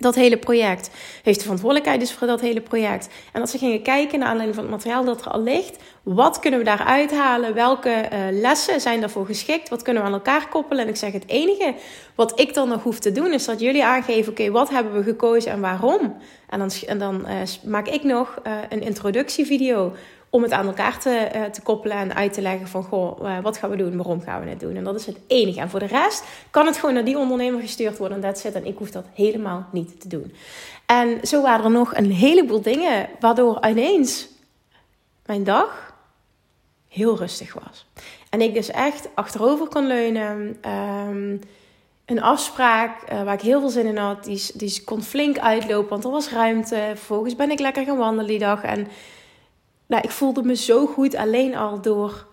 dat 0.00 0.14
hele 0.14 0.36
project. 0.36 0.90
Heeft 1.22 1.36
de 1.36 1.42
verantwoordelijkheid 1.42 2.00
dus 2.00 2.12
voor 2.12 2.26
dat 2.26 2.40
hele 2.40 2.60
project. 2.60 3.08
En 3.32 3.40
als 3.40 3.52
we 3.52 3.58
gingen 3.58 3.82
kijken 3.82 4.18
naar 4.18 4.28
aanleiding 4.28 4.58
van 4.58 4.64
het 4.64 4.74
materiaal 4.74 5.04
dat 5.04 5.20
er 5.20 5.30
al 5.30 5.42
ligt, 5.42 5.76
wat 6.02 6.38
kunnen 6.38 6.58
we 6.58 6.64
daar 6.64 6.84
uithalen? 6.84 7.54
Welke 7.54 8.08
uh, 8.12 8.40
lessen 8.40 8.80
zijn 8.80 9.00
daarvoor 9.00 9.26
geschikt? 9.26 9.68
Wat 9.68 9.82
kunnen 9.82 10.02
we 10.02 10.08
aan 10.08 10.14
elkaar 10.14 10.48
koppelen? 10.48 10.84
En 10.84 10.90
ik 10.90 10.96
zeg 10.96 11.12
het 11.12 11.26
enige 11.28 11.74
wat 12.14 12.40
ik 12.40 12.54
dan 12.54 12.68
nog 12.68 12.82
hoef 12.82 12.98
te 12.98 13.12
doen, 13.12 13.32
is 13.32 13.44
dat 13.44 13.60
jullie 13.60 13.84
aangeven: 13.84 14.32
oké, 14.32 14.50
wat 14.50 14.70
hebben 14.70 14.92
we 14.92 15.02
gekozen 15.02 15.52
en 15.52 15.60
waarom? 15.60 16.16
En 16.48 16.58
dan, 16.58 16.70
en 16.86 16.98
dan 16.98 17.26
uh, 17.28 17.34
maak 17.64 17.88
ik 17.88 18.02
nog 18.02 18.38
uh, 18.46 18.52
een 18.68 18.82
introductievideo 18.82 19.92
om 20.30 20.42
het 20.42 20.52
aan 20.52 20.66
elkaar 20.66 20.98
te, 20.98 21.30
uh, 21.34 21.44
te 21.44 21.62
koppelen 21.62 21.96
en 21.96 22.14
uit 22.14 22.32
te 22.32 22.40
leggen 22.40 22.68
van 22.68 22.82
goh, 22.82 23.22
uh, 23.22 23.40
wat 23.40 23.56
gaan 23.56 23.70
we 23.70 23.76
doen, 23.76 23.96
waarom 23.96 24.20
gaan 24.20 24.44
we 24.44 24.48
het 24.48 24.60
doen. 24.60 24.76
En 24.76 24.84
dat 24.84 24.94
is 24.94 25.06
het 25.06 25.18
enige. 25.26 25.60
En 25.60 25.70
voor 25.70 25.78
de 25.78 25.86
rest 25.86 26.24
kan 26.50 26.66
het 26.66 26.76
gewoon 26.76 26.94
naar 26.94 27.04
die 27.04 27.18
ondernemer 27.18 27.60
gestuurd 27.60 27.98
worden 27.98 28.16
en 28.16 28.22
that's 28.22 28.44
it. 28.44 28.54
En 28.54 28.66
ik 28.66 28.78
hoef 28.78 28.90
dat 28.90 29.04
helemaal 29.14 29.66
niet 29.72 30.00
te 30.00 30.08
doen. 30.08 30.34
En 30.86 31.26
zo 31.26 31.42
waren 31.42 31.64
er 31.64 31.70
nog 31.70 31.96
een 31.96 32.12
heleboel 32.12 32.62
dingen 32.62 33.08
waardoor 33.20 33.66
ineens 33.68 34.28
mijn 35.26 35.44
dag 35.44 35.94
heel 36.88 37.16
rustig 37.16 37.54
was. 37.54 37.86
En 38.30 38.40
ik 38.40 38.54
dus 38.54 38.70
echt 38.70 39.08
achterover 39.14 39.68
kon 39.68 39.86
leunen. 39.86 40.56
Um, 41.08 41.40
een 42.06 42.22
afspraak 42.22 43.12
uh, 43.12 43.22
waar 43.22 43.34
ik 43.34 43.40
heel 43.40 43.60
veel 43.60 43.68
zin 43.68 43.86
in 43.86 43.96
had, 43.96 44.24
die, 44.24 44.42
die 44.54 44.82
kon 44.84 45.02
flink 45.02 45.38
uitlopen, 45.38 45.88
want 45.88 46.04
er 46.04 46.10
was 46.10 46.30
ruimte. 46.30 46.92
Vervolgens 46.94 47.36
ben 47.36 47.50
ik 47.50 47.60
lekker 47.60 47.84
gaan 47.84 47.96
wandelen 47.96 48.26
die 48.26 48.38
dag 48.38 48.62
en 48.62 48.88
nou, 49.90 50.02
ik 50.02 50.10
voelde 50.10 50.42
me 50.42 50.56
zo 50.56 50.86
goed 50.86 51.16
alleen 51.16 51.56
al 51.56 51.80
door 51.80 52.26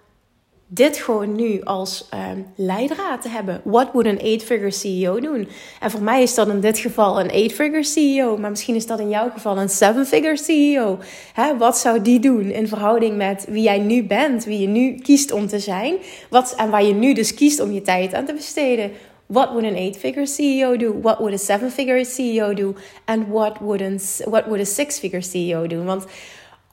dit 0.68 0.98
gewoon 0.98 1.36
nu 1.36 1.62
als 1.64 2.10
um, 2.14 2.46
leidraad 2.56 3.22
te 3.22 3.30
hebben. 3.30 3.62
What 3.64 3.92
would 3.92 4.08
een 4.08 4.20
eight-figure 4.20 4.72
CEO 4.72 5.20
doen? 5.20 5.48
En 5.80 5.92
voor 5.92 6.02
mij 6.02 6.22
is 6.22 6.36
dat 6.36 6.48
in 6.48 6.60
dit 6.60 6.78
geval 6.78 7.20
een 7.20 7.30
eight-figure 7.30 7.84
CEO, 7.84 8.38
maar 8.38 8.50
misschien 8.50 8.76
is 8.76 8.86
dat 8.86 9.00
in 9.00 9.10
jouw 9.10 9.30
geval 9.30 9.58
een 9.58 9.70
seven-figure 9.70 10.38
CEO. 10.38 11.00
Hè, 11.34 11.58
wat 11.58 11.78
zou 11.78 12.02
die 12.02 12.20
doen 12.20 12.52
in 12.52 12.68
verhouding 12.68 13.18
met 13.18 13.46
wie 13.50 13.64
jij 13.64 13.80
nu 13.80 14.04
bent, 14.04 14.46
wie 14.46 14.60
je 14.60 14.68
nu 14.68 14.96
kiest 14.96 15.32
om 15.32 15.48
te 15.48 15.60
zijn, 15.60 15.96
wat, 16.30 16.54
en 16.58 16.70
waar 16.70 16.84
je 16.84 16.94
nu 16.94 17.14
dus 17.14 17.34
kiest 17.34 17.60
om 17.60 17.72
je 17.72 17.82
tijd 17.82 18.14
aan 18.14 18.26
te 18.26 18.34
besteden? 18.34 18.92
What 19.26 19.50
would 19.50 19.66
an 19.66 19.76
eight-figure 19.76 20.26
CEO 20.26 20.78
do? 20.78 21.00
What 21.02 21.18
would 21.18 21.34
a 21.34 21.38
seven-figure 21.38 22.06
CEO 22.06 22.54
do? 22.54 22.76
And 23.06 23.28
what 23.28 23.58
would, 23.60 24.22
what 24.26 24.46
would 24.46 24.62
a 24.62 24.66
six-figure 24.66 25.22
CEO 25.22 25.68
do? 25.68 25.84
Want 25.84 26.06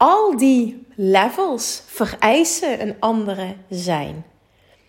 al 0.04 0.36
die 0.36 0.86
levels 0.94 1.82
vereisen 1.86 2.80
een 2.80 2.94
andere 2.98 3.54
zijn. 3.70 4.24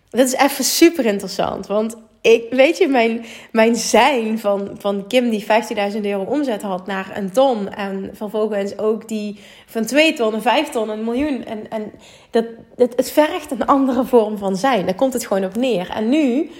Dat 0.09 0.27
is 0.27 0.33
even 0.33 0.63
super 0.63 1.05
interessant, 1.05 1.67
want 1.67 1.95
ik, 2.21 2.45
weet 2.49 2.77
je, 2.77 2.87
mijn, 2.87 3.25
mijn 3.51 3.75
zijn 3.75 4.39
van, 4.39 4.75
van 4.77 5.07
Kim 5.07 5.29
die 5.29 5.45
15.000 5.93 6.01
euro 6.01 6.23
omzet 6.23 6.61
had 6.61 6.85
naar 6.87 7.17
een 7.17 7.31
ton. 7.31 7.69
En 7.69 8.09
vervolgens 8.13 8.77
ook 8.77 9.07
die 9.07 9.39
van 9.65 9.85
2 9.85 10.13
ton, 10.13 10.33
een 10.33 10.41
5 10.41 10.69
ton, 10.69 10.89
een 10.89 11.03
miljoen. 11.03 11.45
En, 11.45 11.69
en 11.69 11.91
dat, 12.31 12.45
dat, 12.75 12.93
het 12.95 13.11
vergt 13.11 13.51
een 13.51 13.65
andere 13.65 14.05
vorm 14.05 14.37
van 14.37 14.55
zijn. 14.55 14.85
Daar 14.85 14.95
komt 14.95 15.13
het 15.13 15.27
gewoon 15.27 15.45
op 15.45 15.55
neer. 15.55 15.89
En 15.89 16.09
nu, 16.09 16.51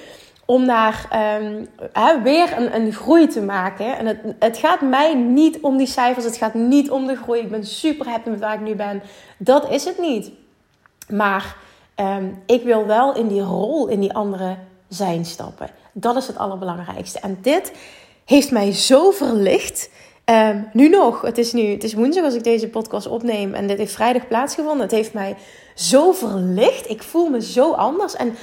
om 0.46 0.66
daar 0.66 1.10
um, 1.46 1.68
weer 2.24 2.58
een, 2.58 2.76
een 2.76 2.94
groei 2.94 3.28
te 3.28 3.42
maken. 3.42 3.98
En 3.98 4.06
het, 4.06 4.20
het 4.40 4.58
gaat 4.58 4.82
mij 4.82 5.14
niet 5.14 5.60
om 5.62 5.78
die 5.78 5.88
cijfers. 5.88 6.26
Het 6.26 6.38
gaat 6.38 6.54
niet 6.54 6.92
om 6.92 7.08
de 7.08 7.16
groei. 7.16 7.40
Ik 7.40 7.52
ben 7.52 7.66
super 7.66 8.10
happy 8.10 8.30
met 8.30 8.40
waar 8.40 8.54
ik 8.54 8.62
nu 8.62 8.76
ben. 8.76 9.02
Dat 9.38 9.70
is 9.70 9.86
het 9.86 10.00
niet. 10.00 10.32
Maar 11.10 11.56
um, 11.96 12.42
ik 12.46 12.64
wil 12.64 12.86
wel 12.86 13.16
in 13.16 13.28
die 13.28 13.42
rol, 13.42 13.88
in 13.88 14.00
die 14.00 14.14
andere 14.14 14.56
zijn 14.88 15.26
stappen. 15.26 15.70
Dat 15.92 16.16
is 16.16 16.28
het 16.28 16.38
allerbelangrijkste. 16.38 17.20
En 17.20 17.38
dit 17.42 17.72
heeft 18.26 18.52
mij 18.52 18.72
zo 18.72 19.12
verlicht. 19.12 19.90
Um, 20.26 20.70
nu 20.74 20.90
nog, 20.90 21.22
het 21.22 21.38
is 21.38 21.54
nu, 21.54 21.62
het 21.62 21.84
is 21.84 21.94
woensdag 21.94 22.24
als 22.24 22.34
ik 22.34 22.44
deze 22.44 22.70
podcast 22.70 23.08
opneem 23.08 23.54
en 23.54 23.68
dit 23.68 23.78
heeft 23.78 23.94
vrijdag 23.94 24.28
plaatsgevonden. 24.28 24.82
Het 24.82 24.92
heeft 24.92 25.14
mij 25.14 25.36
zo 25.76 26.12
verlicht. 26.12 26.90
Ik 26.90 27.04
voel 27.04 27.30
me 27.30 27.42
zo 27.42 27.72
anders. 27.72 28.16
En 28.16 28.36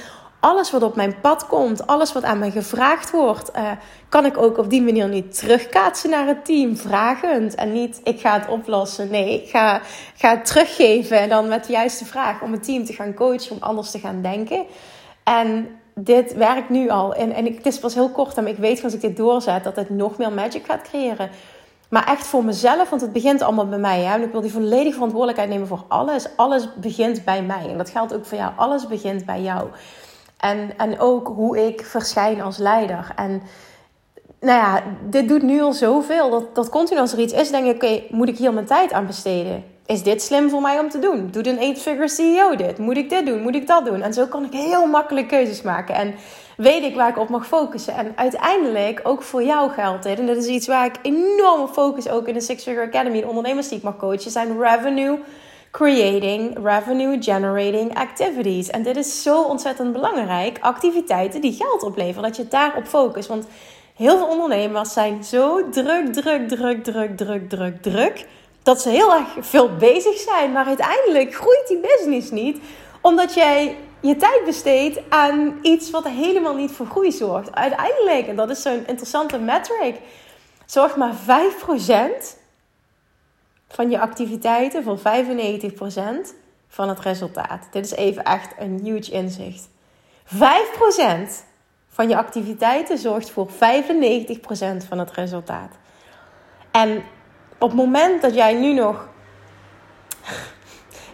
alles 0.43 0.71
wat 0.71 0.83
op 0.83 0.95
mijn 0.95 1.19
pad 1.21 1.47
komt, 1.47 1.87
alles 1.87 2.13
wat 2.13 2.23
aan 2.23 2.39
mij 2.39 2.51
gevraagd 2.51 3.11
wordt, 3.11 3.51
uh, 3.55 3.71
kan 4.09 4.25
ik 4.25 4.37
ook 4.37 4.57
op 4.57 4.69
die 4.69 4.81
manier 4.81 5.07
niet 5.07 5.37
terugkaatsen 5.37 6.09
naar 6.09 6.27
het 6.27 6.45
team, 6.45 6.77
vragend. 6.77 7.55
En 7.55 7.71
niet, 7.71 8.01
ik 8.03 8.19
ga 8.19 8.39
het 8.39 8.49
oplossen. 8.49 9.09
Nee, 9.09 9.41
ik 9.41 9.49
ga, 9.49 9.81
ga 10.15 10.29
het 10.29 10.45
teruggeven 10.45 11.19
en 11.19 11.29
dan 11.29 11.47
met 11.47 11.65
de 11.65 11.71
juiste 11.71 12.05
vraag 12.05 12.41
om 12.41 12.51
het 12.51 12.63
team 12.63 12.85
te 12.85 12.93
gaan 12.93 13.13
coachen, 13.13 13.51
om 13.51 13.57
anders 13.59 13.91
te 13.91 13.99
gaan 13.99 14.21
denken. 14.21 14.65
En 15.23 15.79
dit 15.95 16.33
werkt 16.33 16.69
nu 16.69 16.89
al. 16.89 17.13
En, 17.13 17.31
en 17.31 17.45
ik, 17.45 17.55
het 17.55 17.65
is 17.65 17.79
pas 17.79 17.93
heel 17.93 18.09
kort, 18.09 18.35
maar 18.35 18.47
ik 18.47 18.57
weet 18.57 18.83
als 18.83 18.93
ik 18.93 19.01
dit 19.01 19.17
doorzet 19.17 19.63
dat 19.63 19.75
het 19.75 19.89
nog 19.89 20.17
meer 20.17 20.31
magic 20.31 20.65
gaat 20.65 20.81
creëren. 20.81 21.29
Maar 21.89 22.07
echt 22.07 22.27
voor 22.27 22.45
mezelf, 22.45 22.89
want 22.89 23.01
het 23.01 23.13
begint 23.13 23.41
allemaal 23.41 23.67
bij 23.67 23.79
mij. 23.79 23.99
Hè? 23.99 24.13
En 24.13 24.23
ik 24.23 24.31
wil 24.31 24.41
die 24.41 24.51
volledige 24.51 24.93
verantwoordelijkheid 24.93 25.49
nemen 25.49 25.67
voor 25.67 25.83
alles. 25.87 26.27
Alles 26.35 26.67
begint 26.75 27.25
bij 27.25 27.43
mij. 27.43 27.69
En 27.69 27.77
dat 27.77 27.89
geldt 27.89 28.13
ook 28.13 28.25
voor 28.25 28.37
jou. 28.37 28.51
Alles 28.55 28.87
begint 28.87 29.25
bij 29.25 29.41
jou. 29.41 29.67
En, 30.43 30.73
en 30.77 30.99
ook 30.99 31.27
hoe 31.27 31.65
ik 31.67 31.85
verschijn 31.85 32.41
als 32.41 32.57
leider. 32.57 33.11
En 33.15 33.41
nou 34.39 34.59
ja, 34.59 34.83
dit 35.09 35.27
doet 35.27 35.41
nu 35.41 35.61
al 35.61 35.73
zoveel. 35.73 36.29
Dat, 36.29 36.55
dat 36.55 36.69
continu 36.69 36.99
als 36.99 37.13
er 37.13 37.19
iets 37.19 37.33
is, 37.33 37.51
denk 37.51 37.65
ik, 37.65 37.75
oké, 37.75 38.01
moet 38.09 38.29
ik 38.29 38.37
hier 38.37 38.53
mijn 38.53 38.65
tijd 38.65 38.93
aan 38.93 39.05
besteden? 39.05 39.63
is 39.85 40.03
dit 40.03 40.21
slim 40.21 40.49
voor 40.49 40.61
mij 40.61 40.79
om 40.79 40.89
te 40.89 40.99
doen? 40.99 41.29
Doet 41.31 41.47
een 41.47 41.75
8-figure 41.75 42.07
CEO 42.07 42.55
dit? 42.55 42.77
Moet 42.77 42.97
ik 42.97 43.09
dit 43.09 43.25
doen? 43.25 43.41
Moet 43.41 43.55
ik 43.55 43.67
dat 43.67 43.85
doen? 43.85 44.01
En 44.01 44.13
zo 44.13 44.25
kan 44.25 44.45
ik 44.45 44.53
heel 44.53 44.85
makkelijk 44.85 45.27
keuzes 45.27 45.61
maken. 45.61 45.95
En 45.95 46.15
weet 46.57 46.83
ik 46.83 46.95
waar 46.95 47.09
ik 47.09 47.17
op 47.17 47.29
mag 47.29 47.47
focussen. 47.47 47.93
En 47.93 48.11
uiteindelijk 48.15 48.99
ook 49.03 49.21
voor 49.21 49.43
jou 49.43 49.71
geldt 49.71 50.03
dit. 50.03 50.19
En 50.19 50.25
dat 50.25 50.37
is 50.37 50.47
iets 50.47 50.67
waar 50.67 50.85
ik 50.85 50.95
enorm 51.01 51.67
focus 51.67 52.09
ook 52.09 52.27
in 52.27 52.33
de 52.33 52.41
Six 52.41 52.63
Figure 52.63 52.85
Academy. 52.85 53.21
De 53.21 53.27
ondernemers 53.27 53.67
die 53.67 53.77
ik 53.77 53.83
mag 53.83 53.97
coachen 53.97 54.31
zijn 54.31 54.61
revenue 54.61 55.19
creating, 55.73 56.57
revenue 56.63 57.17
generating 57.19 57.97
activities. 57.97 58.69
En 58.69 58.83
dit 58.83 58.97
is 58.97 59.21
zo 59.21 59.41
ontzettend 59.41 59.93
belangrijk. 59.93 60.57
Activiteiten 60.61 61.41
die 61.41 61.53
geld 61.53 61.83
opleveren. 61.83 62.23
Dat 62.23 62.35
je 62.35 62.47
daarop 62.47 62.85
focust. 62.85 63.27
Want 63.27 63.47
heel 63.95 64.17
veel 64.17 64.27
ondernemers 64.27 64.93
zijn 64.93 65.23
zo 65.23 65.69
druk, 65.69 66.13
druk, 66.13 66.47
druk, 66.47 66.83
druk, 66.83 67.17
druk, 67.17 67.49
druk, 67.49 67.81
druk 67.81 68.25
dat 68.63 68.81
ze 68.81 68.89
heel 68.89 69.13
erg 69.13 69.27
veel 69.39 69.75
bezig 69.75 70.17
zijn, 70.17 70.51
maar 70.51 70.65
uiteindelijk 70.65 71.35
groeit 71.35 71.67
die 71.67 71.79
business 71.79 72.31
niet, 72.31 72.59
omdat 73.01 73.33
jij 73.33 73.77
je 73.99 74.15
tijd 74.15 74.41
besteedt 74.45 74.99
aan 75.09 75.59
iets 75.61 75.89
wat 75.89 76.07
helemaal 76.07 76.55
niet 76.55 76.71
voor 76.71 76.85
groei 76.85 77.11
zorgt. 77.11 77.55
Uiteindelijk, 77.55 78.27
en 78.27 78.35
dat 78.35 78.49
is 78.49 78.61
zo'n 78.61 78.83
interessante 78.87 79.37
metric, 79.37 79.95
zorgt 80.65 80.95
maar 80.95 81.13
5% 81.13 82.42
van 83.73 83.89
je 83.89 83.99
activiteiten 83.99 84.83
voor 84.83 84.97
95% 84.97 85.01
van 86.67 86.89
het 86.89 86.99
resultaat. 86.99 87.67
Dit 87.71 87.85
is 87.85 87.91
even 87.91 88.23
echt 88.23 88.53
een 88.59 88.79
huge 88.83 89.11
inzicht. 89.11 89.69
5% 90.25 90.37
van 91.87 92.09
je 92.09 92.17
activiteiten 92.17 92.97
zorgt 92.97 93.29
voor 93.29 93.49
95% 93.49 93.53
van 94.87 94.99
het 94.99 95.11
resultaat. 95.11 95.77
En 96.71 97.03
op 97.59 97.69
het 97.69 97.77
moment 97.77 98.21
dat 98.21 98.33
jij 98.35 98.53
nu 98.53 98.73
nog 98.73 99.09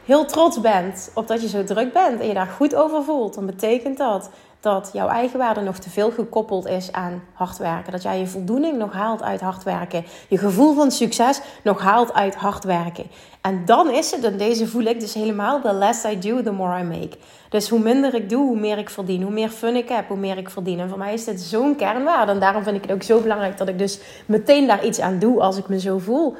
heel 0.05 0.25
trots 0.25 0.61
bent 0.61 1.11
op 1.13 1.27
dat 1.27 1.41
je 1.41 1.47
zo 1.47 1.63
druk 1.63 1.93
bent 1.93 2.19
en 2.19 2.27
je 2.27 2.33
daar 2.33 2.47
goed 2.47 2.75
over 2.75 3.03
voelt, 3.03 3.33
dan 3.33 3.45
betekent 3.45 3.97
dat 3.97 4.29
dat 4.59 4.89
jouw 4.93 5.07
eigenwaarde 5.07 5.61
nog 5.61 5.77
te 5.77 5.89
veel 5.89 6.11
gekoppeld 6.11 6.67
is 6.67 6.91
aan 6.91 7.23
hard 7.33 7.57
werken. 7.57 7.91
Dat 7.91 8.03
jij 8.03 8.19
je 8.19 8.27
voldoening 8.27 8.77
nog 8.77 8.93
haalt 8.93 9.23
uit 9.23 9.41
hard 9.41 9.63
werken. 9.63 10.05
Je 10.27 10.37
gevoel 10.37 10.73
van 10.73 10.91
succes 10.91 11.41
nog 11.63 11.81
haalt 11.81 12.13
uit 12.13 12.35
hard 12.35 12.63
werken. 12.63 13.05
En 13.41 13.65
dan 13.65 13.89
is 13.89 14.11
het, 14.11 14.23
en 14.23 14.37
deze 14.37 14.67
voel 14.67 14.83
ik 14.83 14.99
dus 14.99 15.13
helemaal, 15.13 15.61
the 15.61 15.73
less 15.73 16.03
I 16.03 16.19
do, 16.19 16.43
the 16.43 16.51
more 16.51 16.79
I 16.79 16.83
make. 16.83 17.17
Dus 17.49 17.69
hoe 17.69 17.79
minder 17.79 18.13
ik 18.13 18.29
doe, 18.29 18.47
hoe 18.47 18.59
meer 18.59 18.77
ik 18.77 18.89
verdien. 18.89 19.21
Hoe 19.21 19.31
meer 19.31 19.49
fun 19.49 19.75
ik 19.75 19.89
heb, 19.89 20.07
hoe 20.07 20.17
meer 20.17 20.37
ik 20.37 20.49
verdien. 20.49 20.79
En 20.79 20.89
voor 20.89 20.97
mij 20.97 21.13
is 21.13 21.23
dit 21.23 21.41
zo'n 21.41 21.75
kernwaarde. 21.75 22.31
En 22.31 22.39
daarom 22.39 22.63
vind 22.63 22.75
ik 22.75 22.81
het 22.81 22.91
ook 22.91 23.03
zo 23.03 23.21
belangrijk 23.21 23.57
dat 23.57 23.67
ik 23.67 23.77
dus 23.77 23.99
meteen 24.25 24.67
daar 24.67 24.85
iets 24.85 24.99
aan 24.99 25.19
doe 25.19 25.41
als 25.41 25.57
ik 25.57 25.67
me 25.67 25.79
zo 25.79 25.97
voel 25.97 26.35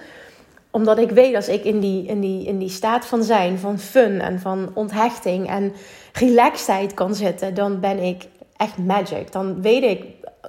omdat 0.72 0.98
ik 0.98 1.12
weet 1.12 1.36
als 1.36 1.48
ik 1.48 1.64
in 1.64 1.80
die, 1.80 2.06
in, 2.06 2.20
die, 2.20 2.46
in 2.46 2.58
die 2.58 2.70
staat 2.70 3.06
van 3.06 3.24
zijn, 3.24 3.58
van 3.58 3.80
fun 3.80 4.22
en 4.22 4.40
van 4.40 4.72
onthechting 4.74 5.50
en 5.50 5.74
relaxedheid 6.14 6.94
kan 6.94 7.16
zitten, 7.16 7.54
dan 7.54 7.80
ben 7.80 8.00
ik 8.00 8.28
echt 8.58 8.78
magic. 8.78 9.32
Dan 9.32 9.62
weet 9.62 9.84
ik, 9.84 10.04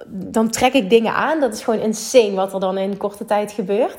dan 0.07 0.49
trek 0.49 0.73
ik 0.73 0.89
dingen 0.89 1.13
aan. 1.13 1.39
Dat 1.39 1.53
is 1.53 1.63
gewoon 1.63 1.79
insane 1.79 2.33
wat 2.33 2.53
er 2.53 2.59
dan 2.59 2.77
in 2.77 2.97
korte 2.97 3.25
tijd 3.25 3.51
gebeurt. 3.51 3.97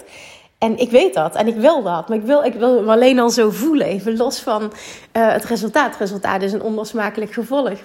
En 0.58 0.78
ik 0.78 0.90
weet 0.90 1.14
dat 1.14 1.34
en 1.34 1.46
ik 1.46 1.56
wil 1.56 1.82
dat. 1.82 2.08
Maar 2.08 2.18
ik 2.18 2.24
wil, 2.24 2.42
ik 2.42 2.54
wil 2.54 2.82
me 2.82 2.90
alleen 2.90 3.18
al 3.18 3.30
zo 3.30 3.50
voelen. 3.50 3.86
Even 3.86 4.16
los 4.16 4.40
van 4.40 4.62
uh, 4.62 4.68
het 5.32 5.44
resultaat. 5.44 5.90
Het 5.90 6.00
resultaat 6.00 6.42
is 6.42 6.52
een 6.52 6.62
onlosmakelijk 6.62 7.32
gevolg. 7.32 7.78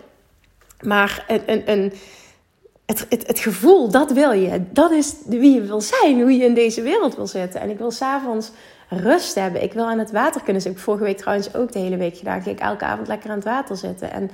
Maar 0.82 1.26
een, 1.28 1.42
een, 1.46 1.72
een, 1.72 1.94
het, 2.88 3.06
het, 3.10 3.28
het 3.28 3.40
gevoel, 3.40 3.90
dat 3.90 4.12
wil 4.12 4.32
je. 4.32 4.62
Dat 4.72 4.92
is 4.92 5.16
wie 5.26 5.54
je 5.54 5.62
wil 5.62 5.82
zijn. 5.82 6.22
Hoe 6.22 6.38
je 6.38 6.46
in 6.46 6.54
deze 6.54 6.82
wereld 6.82 7.16
wil 7.16 7.28
zitten. 7.28 7.62
En 7.62 7.70
ik 7.70 7.78
wil 7.78 7.92
s'avonds 7.92 8.52
rust 8.90 9.36
hebben. 9.36 9.64
Ik 9.64 9.74
wil 9.74 9.86
aan 9.86 10.00
het 10.00 10.12
water 10.12 10.44
kunnen 10.44 10.62
zitten. 10.62 10.80
Ik 10.80 10.86
vorige 10.86 11.04
week 11.04 11.18
trouwens 11.18 11.54
ook 11.54 11.72
de 11.72 11.80
hele 11.80 11.98
week 11.98 12.18
gedaan. 12.18 12.46
Ik 12.46 12.60
elke 12.60 12.86
avond 12.86 13.08
lekker 13.08 13.30
aan 13.30 13.36
het 13.36 13.46
water 13.46 13.78
zitten. 13.78 14.12
En 14.12 14.30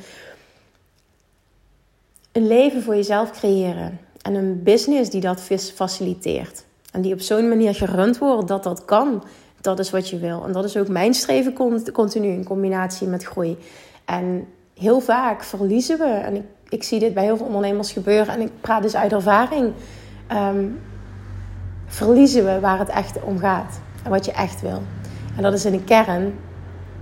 een 2.31 2.47
leven 2.47 2.83
voor 2.83 2.95
jezelf 2.95 3.31
creëren. 3.31 3.99
En 4.21 4.33
een 4.35 4.63
business 4.63 5.09
die 5.09 5.21
dat 5.21 5.41
faciliteert. 5.75 6.63
En 6.91 7.01
die 7.01 7.13
op 7.13 7.21
zo'n 7.21 7.47
manier 7.47 7.75
gerund 7.75 8.17
wordt 8.17 8.47
dat 8.47 8.63
dat 8.63 8.85
kan. 8.85 9.23
Dat 9.61 9.79
is 9.79 9.89
wat 9.89 10.09
je 10.09 10.17
wil. 10.17 10.43
En 10.45 10.51
dat 10.51 10.63
is 10.63 10.77
ook 10.77 10.87
mijn 10.87 11.13
streven 11.13 11.53
continu 11.93 12.27
in 12.27 12.43
combinatie 12.43 13.07
met 13.07 13.23
groei. 13.23 13.57
En 14.05 14.47
heel 14.73 14.99
vaak 14.99 15.43
verliezen 15.43 15.97
we. 15.97 16.05
En 16.05 16.35
ik, 16.35 16.43
ik 16.73 16.83
zie 16.83 16.99
dit 16.99 17.13
bij 17.13 17.23
heel 17.23 17.37
veel 17.37 17.45
ondernemers 17.45 17.91
gebeuren. 17.91 18.33
En 18.33 18.41
ik 18.41 18.51
praat 18.61 18.81
dus 18.81 18.95
uit 18.95 19.11
ervaring. 19.11 19.73
Ehm, 20.27 20.65
verliezen 21.85 22.45
we 22.45 22.59
waar 22.59 22.79
het 22.79 22.89
echt 22.89 23.23
om 23.23 23.37
gaat. 23.37 23.79
En 24.03 24.09
wat 24.09 24.25
je 24.25 24.31
echt 24.31 24.61
wil. 24.61 24.81
En 25.35 25.43
dat 25.43 25.53
is 25.53 25.65
in 25.65 25.71
de 25.71 25.83
kern 25.83 26.33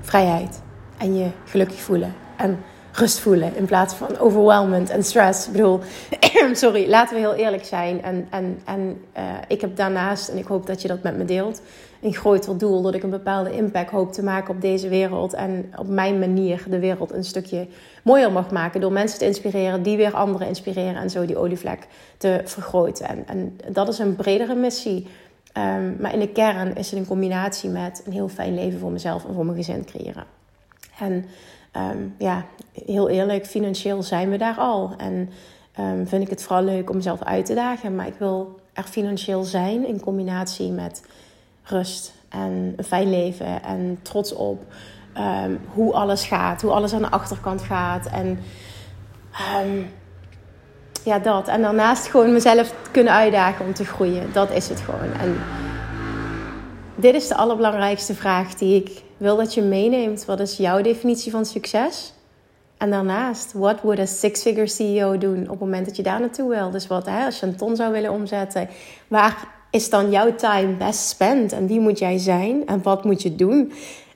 vrijheid. 0.02 0.62
En 0.98 1.16
je 1.18 1.28
gelukkig 1.46 1.80
voelen. 1.80 2.14
En 2.38 2.60
rust 2.92 3.20
voelen 3.20 3.56
in 3.56 3.66
plaats 3.66 3.94
van 3.94 4.18
overwhelmend 4.18 4.90
en 4.90 5.04
stress. 5.04 5.48
Ik 5.48 5.52
bedoel, 5.52 5.80
sorry, 6.54 6.90
laten 6.90 7.16
we 7.16 7.22
heel 7.22 7.34
eerlijk 7.34 7.66
zijn. 7.66 8.04
En, 8.04 8.28
en, 8.30 8.60
en 8.66 9.02
uh, 9.18 9.24
ik 9.48 9.62
heb 9.62 9.76
daarnaast, 9.76 10.30
en 10.30 10.38
ik 10.38 10.46
hoop 10.46 10.66
dat 10.68 10.82
je 10.82 10.88
dat 10.88 11.04
met 11.04 11.18
me 11.18 11.26
deelt, 11.26 11.62
een 12.02 12.14
groter 12.14 12.58
doel. 12.58 12.82
Dat 12.82 12.94
ik 12.94 13.04
een 13.04 13.10
bepaalde 13.10 13.56
impact 13.56 13.92
hoop 13.92 14.14
te 14.14 14.24
maken 14.24 14.56
op 14.56 14.62
deze 14.62 14.90
wereld. 14.90 15.34
En 15.34 15.74
op 15.78 15.88
mijn 15.88 16.20
manier 16.20 16.64
de 16.70 16.80
wereld 16.80 17.12
een 17.12 17.24
stukje 17.24 17.68
mooier 18.02 18.32
mag 18.32 18.52
maken. 18.52 18.82
Door 18.82 18.92
mensen 18.92 19.20
te 19.20 19.26
inspireren 19.26 19.84
die 19.84 19.98
weer 19.98 20.14
anderen 20.14 20.48
inspireren. 20.48 21.02
En 21.02 21.10
zo 21.10 21.26
die 21.26 21.38
olievlek 21.38 21.88
te 22.18 22.42
vergroten. 22.46 23.08
En, 23.08 23.24
en 23.28 23.58
dat 23.72 23.88
is 23.88 24.00
een 24.00 24.16
bredere 24.16 24.56
missie. 24.56 25.08
Um, 25.58 25.96
maar 26.00 26.14
in 26.14 26.20
de 26.20 26.28
kern 26.28 26.76
is 26.76 26.92
het 26.92 27.00
een 27.00 27.08
combinatie 27.08 27.70
met 27.70 28.02
een 28.06 28.12
heel 28.12 28.30
fijn 28.30 28.56
leven 28.56 28.80
voor 28.80 28.92
mezelf 28.92 29.26
en 29.26 29.34
voor 29.34 29.46
mijn 29.46 29.58
gezin 29.58 29.86
creëren. 29.86 30.24
En 31.00 31.26
um, 31.78 32.16
ja, 32.18 32.46
heel 32.86 33.10
eerlijk, 33.10 33.46
financieel 33.46 34.04
zijn 34.04 34.30
we 34.30 34.38
daar 34.38 34.58
al. 34.58 34.94
En 34.98 35.30
um, 35.80 36.08
vind 36.08 36.24
ik 36.24 36.30
het 36.30 36.44
vooral 36.44 36.64
leuk 36.64 36.90
om 36.90 36.96
mezelf 36.96 37.24
uit 37.24 37.46
te 37.46 37.54
dagen. 37.54 37.96
Maar 37.96 38.08
ik 38.08 38.16
wil 38.18 38.60
er 38.74 38.84
financieel 38.84 39.44
zijn 39.44 39.88
in 39.88 40.00
combinatie 40.00 40.72
met 40.72 41.04
rust 41.64 42.14
en 42.30 42.74
een 42.76 42.84
fijn 42.84 43.10
leven 43.10 43.64
en 43.64 44.00
trots 44.02 44.34
op 44.34 44.64
um, 45.18 45.60
hoe 45.74 45.94
alles 45.94 46.26
gaat, 46.26 46.62
hoe 46.62 46.72
alles 46.72 46.94
aan 46.94 47.02
de 47.02 47.12
achterkant 47.12 47.62
gaat. 47.62 48.06
En 48.06 48.40
ja, 51.04 51.20
dat. 51.20 51.48
En 51.48 51.62
daarnaast 51.62 52.08
gewoon 52.08 52.34
mezelf 52.34 52.74
kunnen 52.92 53.14
uitdagen 53.14 53.66
om 53.66 53.74
te 53.74 53.86
groeien. 53.86 54.34
Dat 54.34 54.52
is 54.52 54.70
het 54.70 54.80
gewoon. 54.80 55.14
En 55.20 55.38
dit 56.96 57.16
is 57.16 57.28
de 57.28 57.36
allerbelangrijkste 57.36 58.14
vraag 58.14 58.54
die 58.54 58.76
ik 58.76 59.02
wil 59.18 59.36
dat 59.36 59.54
je 59.54 59.62
meeneemt. 59.62 60.26
Wat 60.26 60.40
is 60.40 60.58
jouw 60.58 60.82
definitie 60.82 61.32
van 61.32 61.46
succes? 61.46 62.14
En 62.78 62.90
daarnaast, 62.90 63.54
what 63.54 63.82
would 63.82 64.00
a 64.00 64.06
six-figure 64.06 64.68
CEO 64.68 65.18
doen 65.18 65.42
op 65.42 65.50
het 65.50 65.60
moment 65.60 65.86
dat 65.86 65.96
je 65.96 66.04
daar 66.04 66.20
naartoe 66.20 66.50
wil? 66.50 66.70
Dus 66.70 66.88
wat, 66.88 67.06
hè, 67.06 67.26
als 67.26 67.40
je 67.40 67.46
een 67.46 67.56
ton 67.56 67.76
zou 67.76 67.92
willen 67.92 68.12
omzetten, 68.12 68.70
waar 69.08 69.48
is 69.72 69.90
dan 69.90 70.12
jouw 70.12 70.36
time 70.36 70.74
best 70.74 71.08
spent? 71.08 71.52
En 71.52 71.68
wie 71.68 71.80
moet 71.80 72.00
jij 72.00 72.18
zijn? 72.18 72.66
En 72.66 72.82
wat 72.82 73.04
moet 73.04 73.22
je 73.22 73.36
doen? 73.36 73.72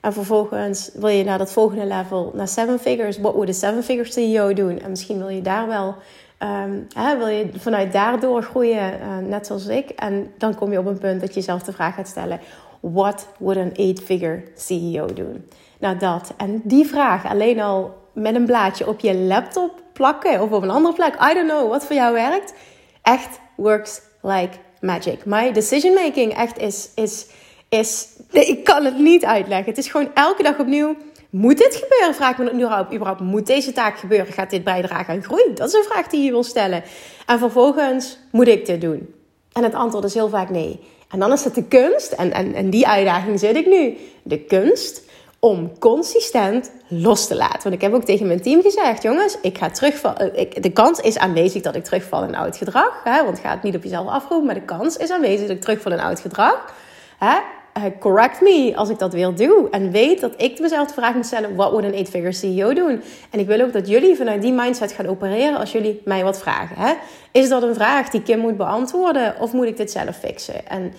En 0.06 0.12
vervolgens 0.12 0.90
wil 0.94 1.08
je 1.08 1.24
naar 1.24 1.38
dat 1.38 1.52
volgende 1.52 1.86
level, 1.86 2.32
naar 2.34 2.48
seven 2.48 2.78
figures. 2.78 3.18
What 3.18 3.32
would 3.32 3.48
a 3.48 3.52
seven-figure 3.52 4.12
CEO 4.12 4.52
doen? 4.52 4.80
En 4.80 4.90
misschien 4.90 5.18
wil 5.18 5.28
je 5.28 5.42
daar 5.42 5.66
wel 5.66 5.94
Um, 6.42 6.86
hè, 6.94 7.16
wil 7.16 7.26
je 7.26 7.48
vanuit 7.56 7.92
daardoor 7.92 8.42
groeien, 8.42 9.00
uh, 9.00 9.28
net 9.28 9.46
zoals 9.46 9.66
ik? 9.66 9.90
En 9.90 10.32
dan 10.38 10.54
kom 10.54 10.72
je 10.72 10.78
op 10.78 10.86
een 10.86 10.98
punt 10.98 11.20
dat 11.20 11.28
je 11.28 11.34
jezelf 11.34 11.62
de 11.62 11.72
vraag 11.72 11.94
gaat 11.94 12.08
stellen: 12.08 12.40
What 12.80 13.26
would 13.38 13.58
an 13.58 13.72
eight-figure 13.74 14.42
CEO 14.54 15.06
doen? 15.06 15.48
Nou, 15.78 15.98
dat. 15.98 16.34
En 16.36 16.60
die 16.64 16.86
vraag 16.86 17.26
alleen 17.26 17.60
al 17.60 17.94
met 18.12 18.34
een 18.34 18.44
blaadje 18.44 18.88
op 18.88 19.00
je 19.00 19.14
laptop 19.14 19.82
plakken 19.92 20.42
of 20.42 20.50
op 20.50 20.62
een 20.62 20.70
andere 20.70 20.94
plek, 20.94 21.14
I 21.30 21.34
don't 21.34 21.50
know, 21.50 21.68
wat 21.68 21.86
voor 21.86 21.96
jou 21.96 22.12
werkt, 22.12 22.54
echt 23.02 23.40
works 23.54 24.00
like 24.22 24.56
magic. 24.80 25.24
My 25.24 25.52
decision 25.52 25.94
making 25.94 26.34
echt 26.34 26.58
is, 26.58 26.90
is, 26.94 27.26
is, 27.68 28.08
ik 28.30 28.64
kan 28.64 28.84
het 28.84 28.98
niet 28.98 29.24
uitleggen. 29.24 29.68
Het 29.68 29.78
is 29.78 29.88
gewoon 29.88 30.10
elke 30.14 30.42
dag 30.42 30.58
opnieuw 30.58 30.96
moet 31.30 31.58
dit 31.58 31.74
gebeuren? 31.74 32.14
Vraag 32.14 32.30
ik 32.30 32.38
me 32.38 32.52
nu 32.52 32.94
überhaupt. 32.94 33.20
Moet 33.20 33.46
deze 33.46 33.72
taak 33.72 33.98
gebeuren? 33.98 34.32
Gaat 34.32 34.50
dit 34.50 34.64
bijdragen 34.64 35.14
aan 35.14 35.22
groei? 35.22 35.42
Dat 35.54 35.68
is 35.68 35.74
een 35.74 35.84
vraag 35.88 36.06
die 36.06 36.24
je 36.24 36.30
wil 36.30 36.42
stellen. 36.42 36.82
En 37.26 37.38
vervolgens, 37.38 38.18
moet 38.30 38.48
ik 38.48 38.66
dit 38.66 38.80
doen? 38.80 39.14
En 39.52 39.62
het 39.62 39.74
antwoord 39.74 40.04
is 40.04 40.14
heel 40.14 40.28
vaak 40.28 40.50
nee. 40.50 40.80
En 41.10 41.18
dan 41.18 41.32
is 41.32 41.44
het 41.44 41.54
de 41.54 41.64
kunst, 41.64 42.12
en, 42.12 42.32
en, 42.32 42.54
en 42.54 42.70
die 42.70 42.86
uitdaging 42.86 43.38
zit 43.38 43.56
ik 43.56 43.66
nu. 43.66 43.96
De 44.22 44.38
kunst 44.38 45.02
om 45.38 45.78
consistent 45.78 46.70
los 46.88 47.26
te 47.26 47.34
laten. 47.34 47.62
Want 47.62 47.74
ik 47.74 47.80
heb 47.80 47.92
ook 47.92 48.04
tegen 48.04 48.26
mijn 48.26 48.42
team 48.42 48.62
gezegd: 48.62 49.02
jongens, 49.02 49.38
ik 49.42 49.58
ga 49.58 49.70
terugvallen. 49.70 50.34
Eh, 50.34 50.62
de 50.62 50.72
kans 50.72 51.00
is 51.00 51.18
aanwezig 51.18 51.62
dat 51.62 51.74
ik 51.74 51.84
terugval 51.84 52.24
in 52.24 52.34
oud 52.34 52.56
gedrag. 52.56 53.00
Hè? 53.04 53.24
Want 53.24 53.38
ga 53.38 53.50
het 53.50 53.62
niet 53.62 53.76
op 53.76 53.82
jezelf 53.82 54.08
afroepen, 54.08 54.46
maar 54.46 54.54
de 54.54 54.64
kans 54.64 54.96
is 54.96 55.10
aanwezig 55.10 55.46
dat 55.46 55.56
ik 55.56 55.60
terugval 55.60 55.92
in 55.92 56.00
oud 56.00 56.20
gedrag. 56.20 56.74
Hè? 57.18 57.36
Uh, 57.76 57.84
correct 57.98 58.40
me 58.40 58.72
als 58.76 58.88
ik 58.88 58.98
dat 58.98 59.12
weer 59.12 59.34
doe. 59.34 59.68
En 59.70 59.90
weet 59.90 60.20
dat 60.20 60.32
ik 60.36 60.58
mezelf 60.60 60.88
de 60.88 60.94
vraag 60.94 61.14
moet 61.14 61.26
stellen: 61.26 61.54
wat 61.54 61.72
moet 61.72 61.84
een 61.84 61.94
eight-figure 61.94 62.32
CEO 62.32 62.72
doen? 62.74 63.02
En 63.30 63.38
ik 63.38 63.46
wil 63.46 63.60
ook 63.60 63.72
dat 63.72 63.88
jullie 63.88 64.16
vanuit 64.16 64.42
die 64.42 64.52
mindset 64.52 64.92
gaan 64.92 65.06
opereren 65.06 65.58
als 65.58 65.72
jullie 65.72 66.00
mij 66.04 66.24
wat 66.24 66.38
vragen. 66.38 66.76
Hè? 66.76 66.94
Is 67.32 67.48
dat 67.48 67.62
een 67.62 67.74
vraag 67.74 68.10
die 68.10 68.22
Kim 68.22 68.38
moet 68.38 68.56
beantwoorden 68.56 69.34
of 69.40 69.52
moet 69.52 69.66
ik 69.66 69.76
dit 69.76 69.90
zelf 69.90 70.16
fixen? 70.16 70.68
En 70.68 70.92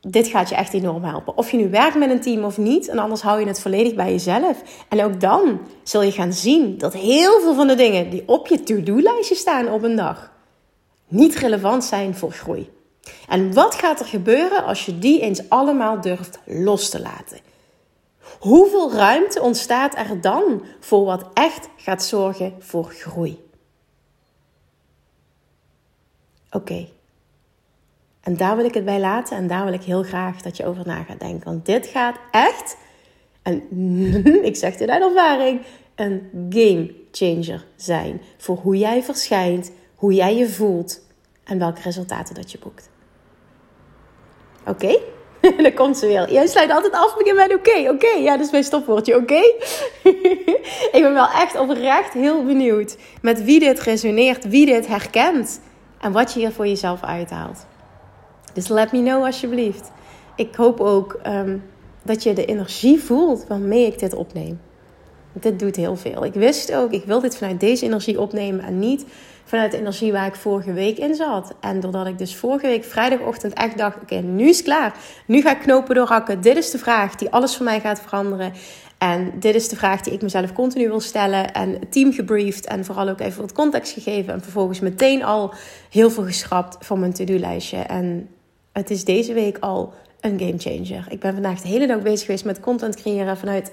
dit 0.00 0.26
gaat 0.26 0.48
je 0.48 0.54
echt 0.54 0.74
enorm 0.74 1.04
helpen. 1.04 1.36
Of 1.36 1.50
je 1.50 1.56
nu 1.56 1.70
werkt 1.70 1.98
met 1.98 2.10
een 2.10 2.20
team 2.20 2.44
of 2.44 2.58
niet, 2.58 2.88
en 2.88 2.98
anders 2.98 3.22
hou 3.22 3.40
je 3.40 3.46
het 3.46 3.60
volledig 3.60 3.94
bij 3.94 4.10
jezelf. 4.10 4.62
En 4.88 5.04
ook 5.04 5.20
dan 5.20 5.60
zul 5.82 6.02
je 6.02 6.12
gaan 6.12 6.32
zien 6.32 6.78
dat 6.78 6.92
heel 6.92 7.40
veel 7.40 7.54
van 7.54 7.66
de 7.66 7.74
dingen 7.74 8.10
die 8.10 8.22
op 8.26 8.46
je 8.46 8.62
to-do-lijstje 8.62 9.34
staan 9.34 9.68
op 9.68 9.82
een 9.82 9.96
dag 9.96 10.32
niet 11.08 11.34
relevant 11.34 11.84
zijn 11.84 12.14
voor 12.14 12.32
groei. 12.32 12.70
En 13.28 13.52
wat 13.54 13.74
gaat 13.74 14.00
er 14.00 14.06
gebeuren 14.06 14.64
als 14.64 14.86
je 14.86 14.98
die 14.98 15.20
eens 15.20 15.48
allemaal 15.48 16.00
durft 16.00 16.38
los 16.44 16.88
te 16.88 17.00
laten? 17.00 17.38
Hoeveel 18.38 18.92
ruimte 18.92 19.40
ontstaat 19.40 19.96
er 19.96 20.20
dan 20.20 20.64
voor 20.80 21.04
wat 21.04 21.26
echt 21.34 21.68
gaat 21.76 22.04
zorgen 22.04 22.54
voor 22.58 22.84
groei? 22.84 23.42
Oké. 26.50 26.88
En 28.20 28.36
daar 28.36 28.56
wil 28.56 28.64
ik 28.64 28.74
het 28.74 28.84
bij 28.84 29.00
laten 29.00 29.36
en 29.36 29.46
daar 29.46 29.64
wil 29.64 29.72
ik 29.72 29.82
heel 29.82 30.02
graag 30.02 30.42
dat 30.42 30.56
je 30.56 30.66
over 30.66 30.86
na 30.86 31.02
gaat 31.02 31.20
denken. 31.20 31.44
Want 31.44 31.66
dit 31.66 31.86
gaat 31.86 32.16
echt, 32.30 32.76
en 33.42 33.62
ik 34.48 34.56
zeg 34.56 34.76
dit 34.76 34.88
uit 34.88 35.02
ervaring, 35.02 35.60
een 35.94 36.30
game 36.50 36.94
changer 37.12 37.64
zijn. 37.76 38.20
Voor 38.36 38.56
hoe 38.56 38.78
jij 38.78 39.02
verschijnt, 39.02 39.70
hoe 39.94 40.12
jij 40.12 40.36
je 40.36 40.48
voelt 40.48 41.00
en 41.44 41.58
welke 41.58 41.80
resultaten 41.80 42.34
dat 42.34 42.52
je 42.52 42.58
boekt. 42.58 42.92
Oké? 44.66 44.84
Okay? 44.84 45.00
Dan 45.62 45.74
komt 45.74 45.98
ze 45.98 46.06
weer. 46.06 46.32
Jij 46.32 46.46
sluit 46.46 46.70
altijd 46.70 46.92
af 46.92 47.16
met 47.16 47.54
oké. 47.54 47.90
Oké, 47.90 48.08
ja, 48.18 48.36
dus 48.36 48.50
mijn 48.50 48.64
stopwoordje. 48.64 49.16
Oké? 49.16 49.40
ik 50.96 51.00
ben 51.02 51.14
wel 51.14 51.28
echt 51.28 51.58
oprecht 51.58 52.12
heel 52.12 52.44
benieuwd 52.44 52.96
met 53.22 53.44
wie 53.44 53.60
dit 53.60 53.80
resoneert, 53.80 54.48
wie 54.48 54.66
dit 54.66 54.86
herkent 54.86 55.60
en 56.00 56.12
wat 56.12 56.32
je 56.32 56.40
hier 56.40 56.52
voor 56.52 56.66
jezelf 56.66 57.02
uithaalt. 57.02 57.66
Dus 58.52 58.68
let 58.68 58.92
me 58.92 59.02
know 59.02 59.24
alsjeblieft. 59.24 59.90
Ik 60.36 60.54
hoop 60.54 60.80
ook 60.80 61.20
um, 61.26 61.62
dat 62.02 62.22
je 62.22 62.32
de 62.32 62.44
energie 62.44 63.02
voelt 63.02 63.44
waarmee 63.48 63.86
ik 63.86 63.98
dit 63.98 64.14
opneem. 64.14 64.60
Dit 65.40 65.58
doet 65.58 65.76
heel 65.76 65.96
veel. 65.96 66.24
Ik 66.24 66.34
wist 66.34 66.74
ook, 66.74 66.92
ik 66.92 67.04
wil 67.04 67.20
dit 67.20 67.36
vanuit 67.36 67.60
deze 67.60 67.84
energie 67.84 68.20
opnemen 68.20 68.64
en 68.64 68.78
niet 68.78 69.04
vanuit 69.44 69.70
de 69.70 69.78
energie 69.78 70.12
waar 70.12 70.26
ik 70.26 70.34
vorige 70.34 70.72
week 70.72 70.98
in 70.98 71.14
zat. 71.14 71.54
En 71.60 71.80
doordat 71.80 72.06
ik 72.06 72.18
dus 72.18 72.36
vorige 72.36 72.66
week 72.66 72.84
vrijdagochtend 72.84 73.52
echt 73.52 73.78
dacht: 73.78 73.96
oké, 74.02 74.14
nu 74.14 74.48
is 74.48 74.56
het 74.56 74.66
klaar. 74.66 74.94
Nu 75.26 75.40
ga 75.40 75.50
ik 75.50 75.60
knopen 75.60 75.94
doorhakken. 75.94 76.40
Dit 76.40 76.56
is 76.56 76.70
de 76.70 76.78
vraag 76.78 77.14
die 77.14 77.30
alles 77.30 77.56
voor 77.56 77.64
mij 77.64 77.80
gaat 77.80 78.00
veranderen. 78.00 78.52
En 78.98 79.32
dit 79.38 79.54
is 79.54 79.68
de 79.68 79.76
vraag 79.76 80.00
die 80.00 80.12
ik 80.12 80.22
mezelf 80.22 80.52
continu 80.52 80.88
wil 80.88 81.00
stellen. 81.00 81.52
En 81.52 81.72
het 81.72 81.92
team 81.92 82.12
gebriefd 82.12 82.66
en 82.66 82.84
vooral 82.84 83.08
ook 83.08 83.20
even 83.20 83.40
wat 83.40 83.52
context 83.52 83.92
gegeven. 83.92 84.32
En 84.32 84.42
vervolgens 84.42 84.80
meteen 84.80 85.24
al 85.24 85.54
heel 85.90 86.10
veel 86.10 86.24
geschrapt 86.24 86.86
van 86.86 87.00
mijn 87.00 87.12
to-do-lijstje. 87.12 87.76
En 87.76 88.28
het 88.72 88.90
is 88.90 89.04
deze 89.04 89.32
week 89.32 89.58
al 89.60 89.92
een 90.20 90.38
game 90.38 90.58
changer. 90.58 91.06
Ik 91.08 91.20
ben 91.20 91.32
vandaag 91.32 91.60
de 91.60 91.68
hele 91.68 91.86
dag 91.86 92.02
bezig 92.02 92.26
geweest 92.26 92.44
met 92.44 92.60
content 92.60 92.96
creëren 92.96 93.36
vanuit 93.36 93.72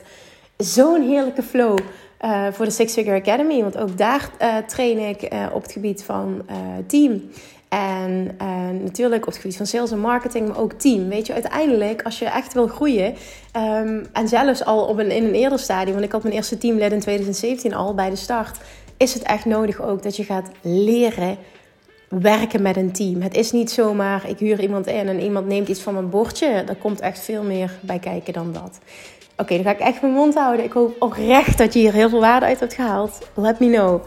zo'n 0.63 1.01
heerlijke 1.01 1.43
flow. 1.43 1.77
Uh, 2.25 2.47
voor 2.51 2.65
de 2.65 2.71
Six 2.71 2.93
Figure 2.93 3.19
Academy. 3.19 3.61
Want 3.61 3.77
ook 3.77 3.97
daar 3.97 4.29
uh, 4.41 4.57
train 4.57 4.99
ik 4.99 5.33
uh, 5.33 5.45
op 5.53 5.61
het 5.61 5.71
gebied 5.71 6.03
van 6.03 6.45
team. 6.87 7.29
En 7.69 8.37
natuurlijk 8.83 9.21
op 9.21 9.31
het 9.31 9.41
gebied 9.41 9.57
van 9.57 9.65
sales 9.65 9.91
en 9.91 9.99
marketing, 9.99 10.47
maar 10.47 10.57
ook 10.57 10.73
team. 10.73 11.09
Weet 11.09 11.27
je, 11.27 11.33
uiteindelijk, 11.33 12.01
als 12.01 12.19
je 12.19 12.25
echt 12.25 12.53
wil 12.53 12.67
groeien. 12.67 13.15
Um, 13.57 14.05
en 14.13 14.27
zelfs 14.27 14.65
al 14.65 14.85
op 14.85 14.97
een, 14.97 15.11
in 15.11 15.23
een 15.23 15.33
eerder 15.33 15.59
stadium, 15.59 15.93
want 15.93 16.05
ik 16.05 16.11
had 16.11 16.23
mijn 16.23 16.35
eerste 16.35 16.57
teamlid 16.57 16.91
in 16.91 16.99
2017 16.99 17.73
al 17.73 17.93
bij 17.93 18.09
de 18.09 18.15
start. 18.15 18.57
Is 18.97 19.13
het 19.13 19.23
echt 19.23 19.45
nodig 19.45 19.81
ook 19.81 20.03
dat 20.03 20.15
je 20.15 20.23
gaat 20.23 20.49
leren 20.61 21.37
werken 22.19 22.61
met 22.61 22.77
een 22.77 22.91
team. 22.91 23.21
Het 23.21 23.35
is 23.35 23.51
niet 23.51 23.71
zomaar, 23.71 24.29
ik 24.29 24.39
huur 24.39 24.61
iemand 24.61 24.87
in 24.87 25.07
en 25.07 25.19
iemand 25.19 25.47
neemt 25.47 25.67
iets 25.67 25.81
van 25.81 25.93
mijn 25.93 26.09
bordje. 26.09 26.47
Er 26.47 26.75
komt 26.75 26.99
echt 26.99 27.19
veel 27.19 27.43
meer 27.43 27.71
bij 27.81 27.99
kijken 27.99 28.33
dan 28.33 28.53
dat. 28.53 28.79
Oké, 29.37 29.55
dan 29.55 29.63
ga 29.63 29.71
ik 29.71 29.79
echt 29.79 30.01
mijn 30.01 30.13
mond 30.13 30.33
houden. 30.33 30.65
Ik 30.65 30.71
hoop 30.71 30.95
oprecht 30.99 31.57
dat 31.57 31.73
je 31.73 31.79
hier 31.79 31.93
heel 31.93 32.09
veel 32.09 32.19
waarde 32.19 32.45
uit 32.45 32.59
hebt 32.59 32.73
gehaald. 32.73 33.17
Let 33.35 33.59
me 33.59 33.69
know 33.69 34.01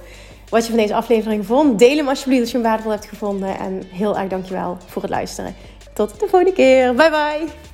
wat 0.49 0.65
je 0.65 0.71
van 0.71 0.81
deze 0.81 0.95
aflevering 0.95 1.47
vond. 1.47 1.79
Deel 1.79 1.97
hem 1.97 2.09
alsjeblieft 2.09 2.43
als 2.43 2.51
je 2.51 2.57
hem 2.57 2.67
waardevol 2.67 2.93
hebt 2.93 3.07
gevonden. 3.07 3.59
En 3.59 3.83
heel 3.91 4.19
erg 4.19 4.29
dankjewel 4.29 4.77
voor 4.87 5.03
het 5.03 5.11
luisteren. 5.11 5.55
Tot 5.93 6.21
de 6.21 6.27
volgende 6.29 6.53
keer. 6.53 6.95
Bye 6.95 7.11
bye. 7.11 7.74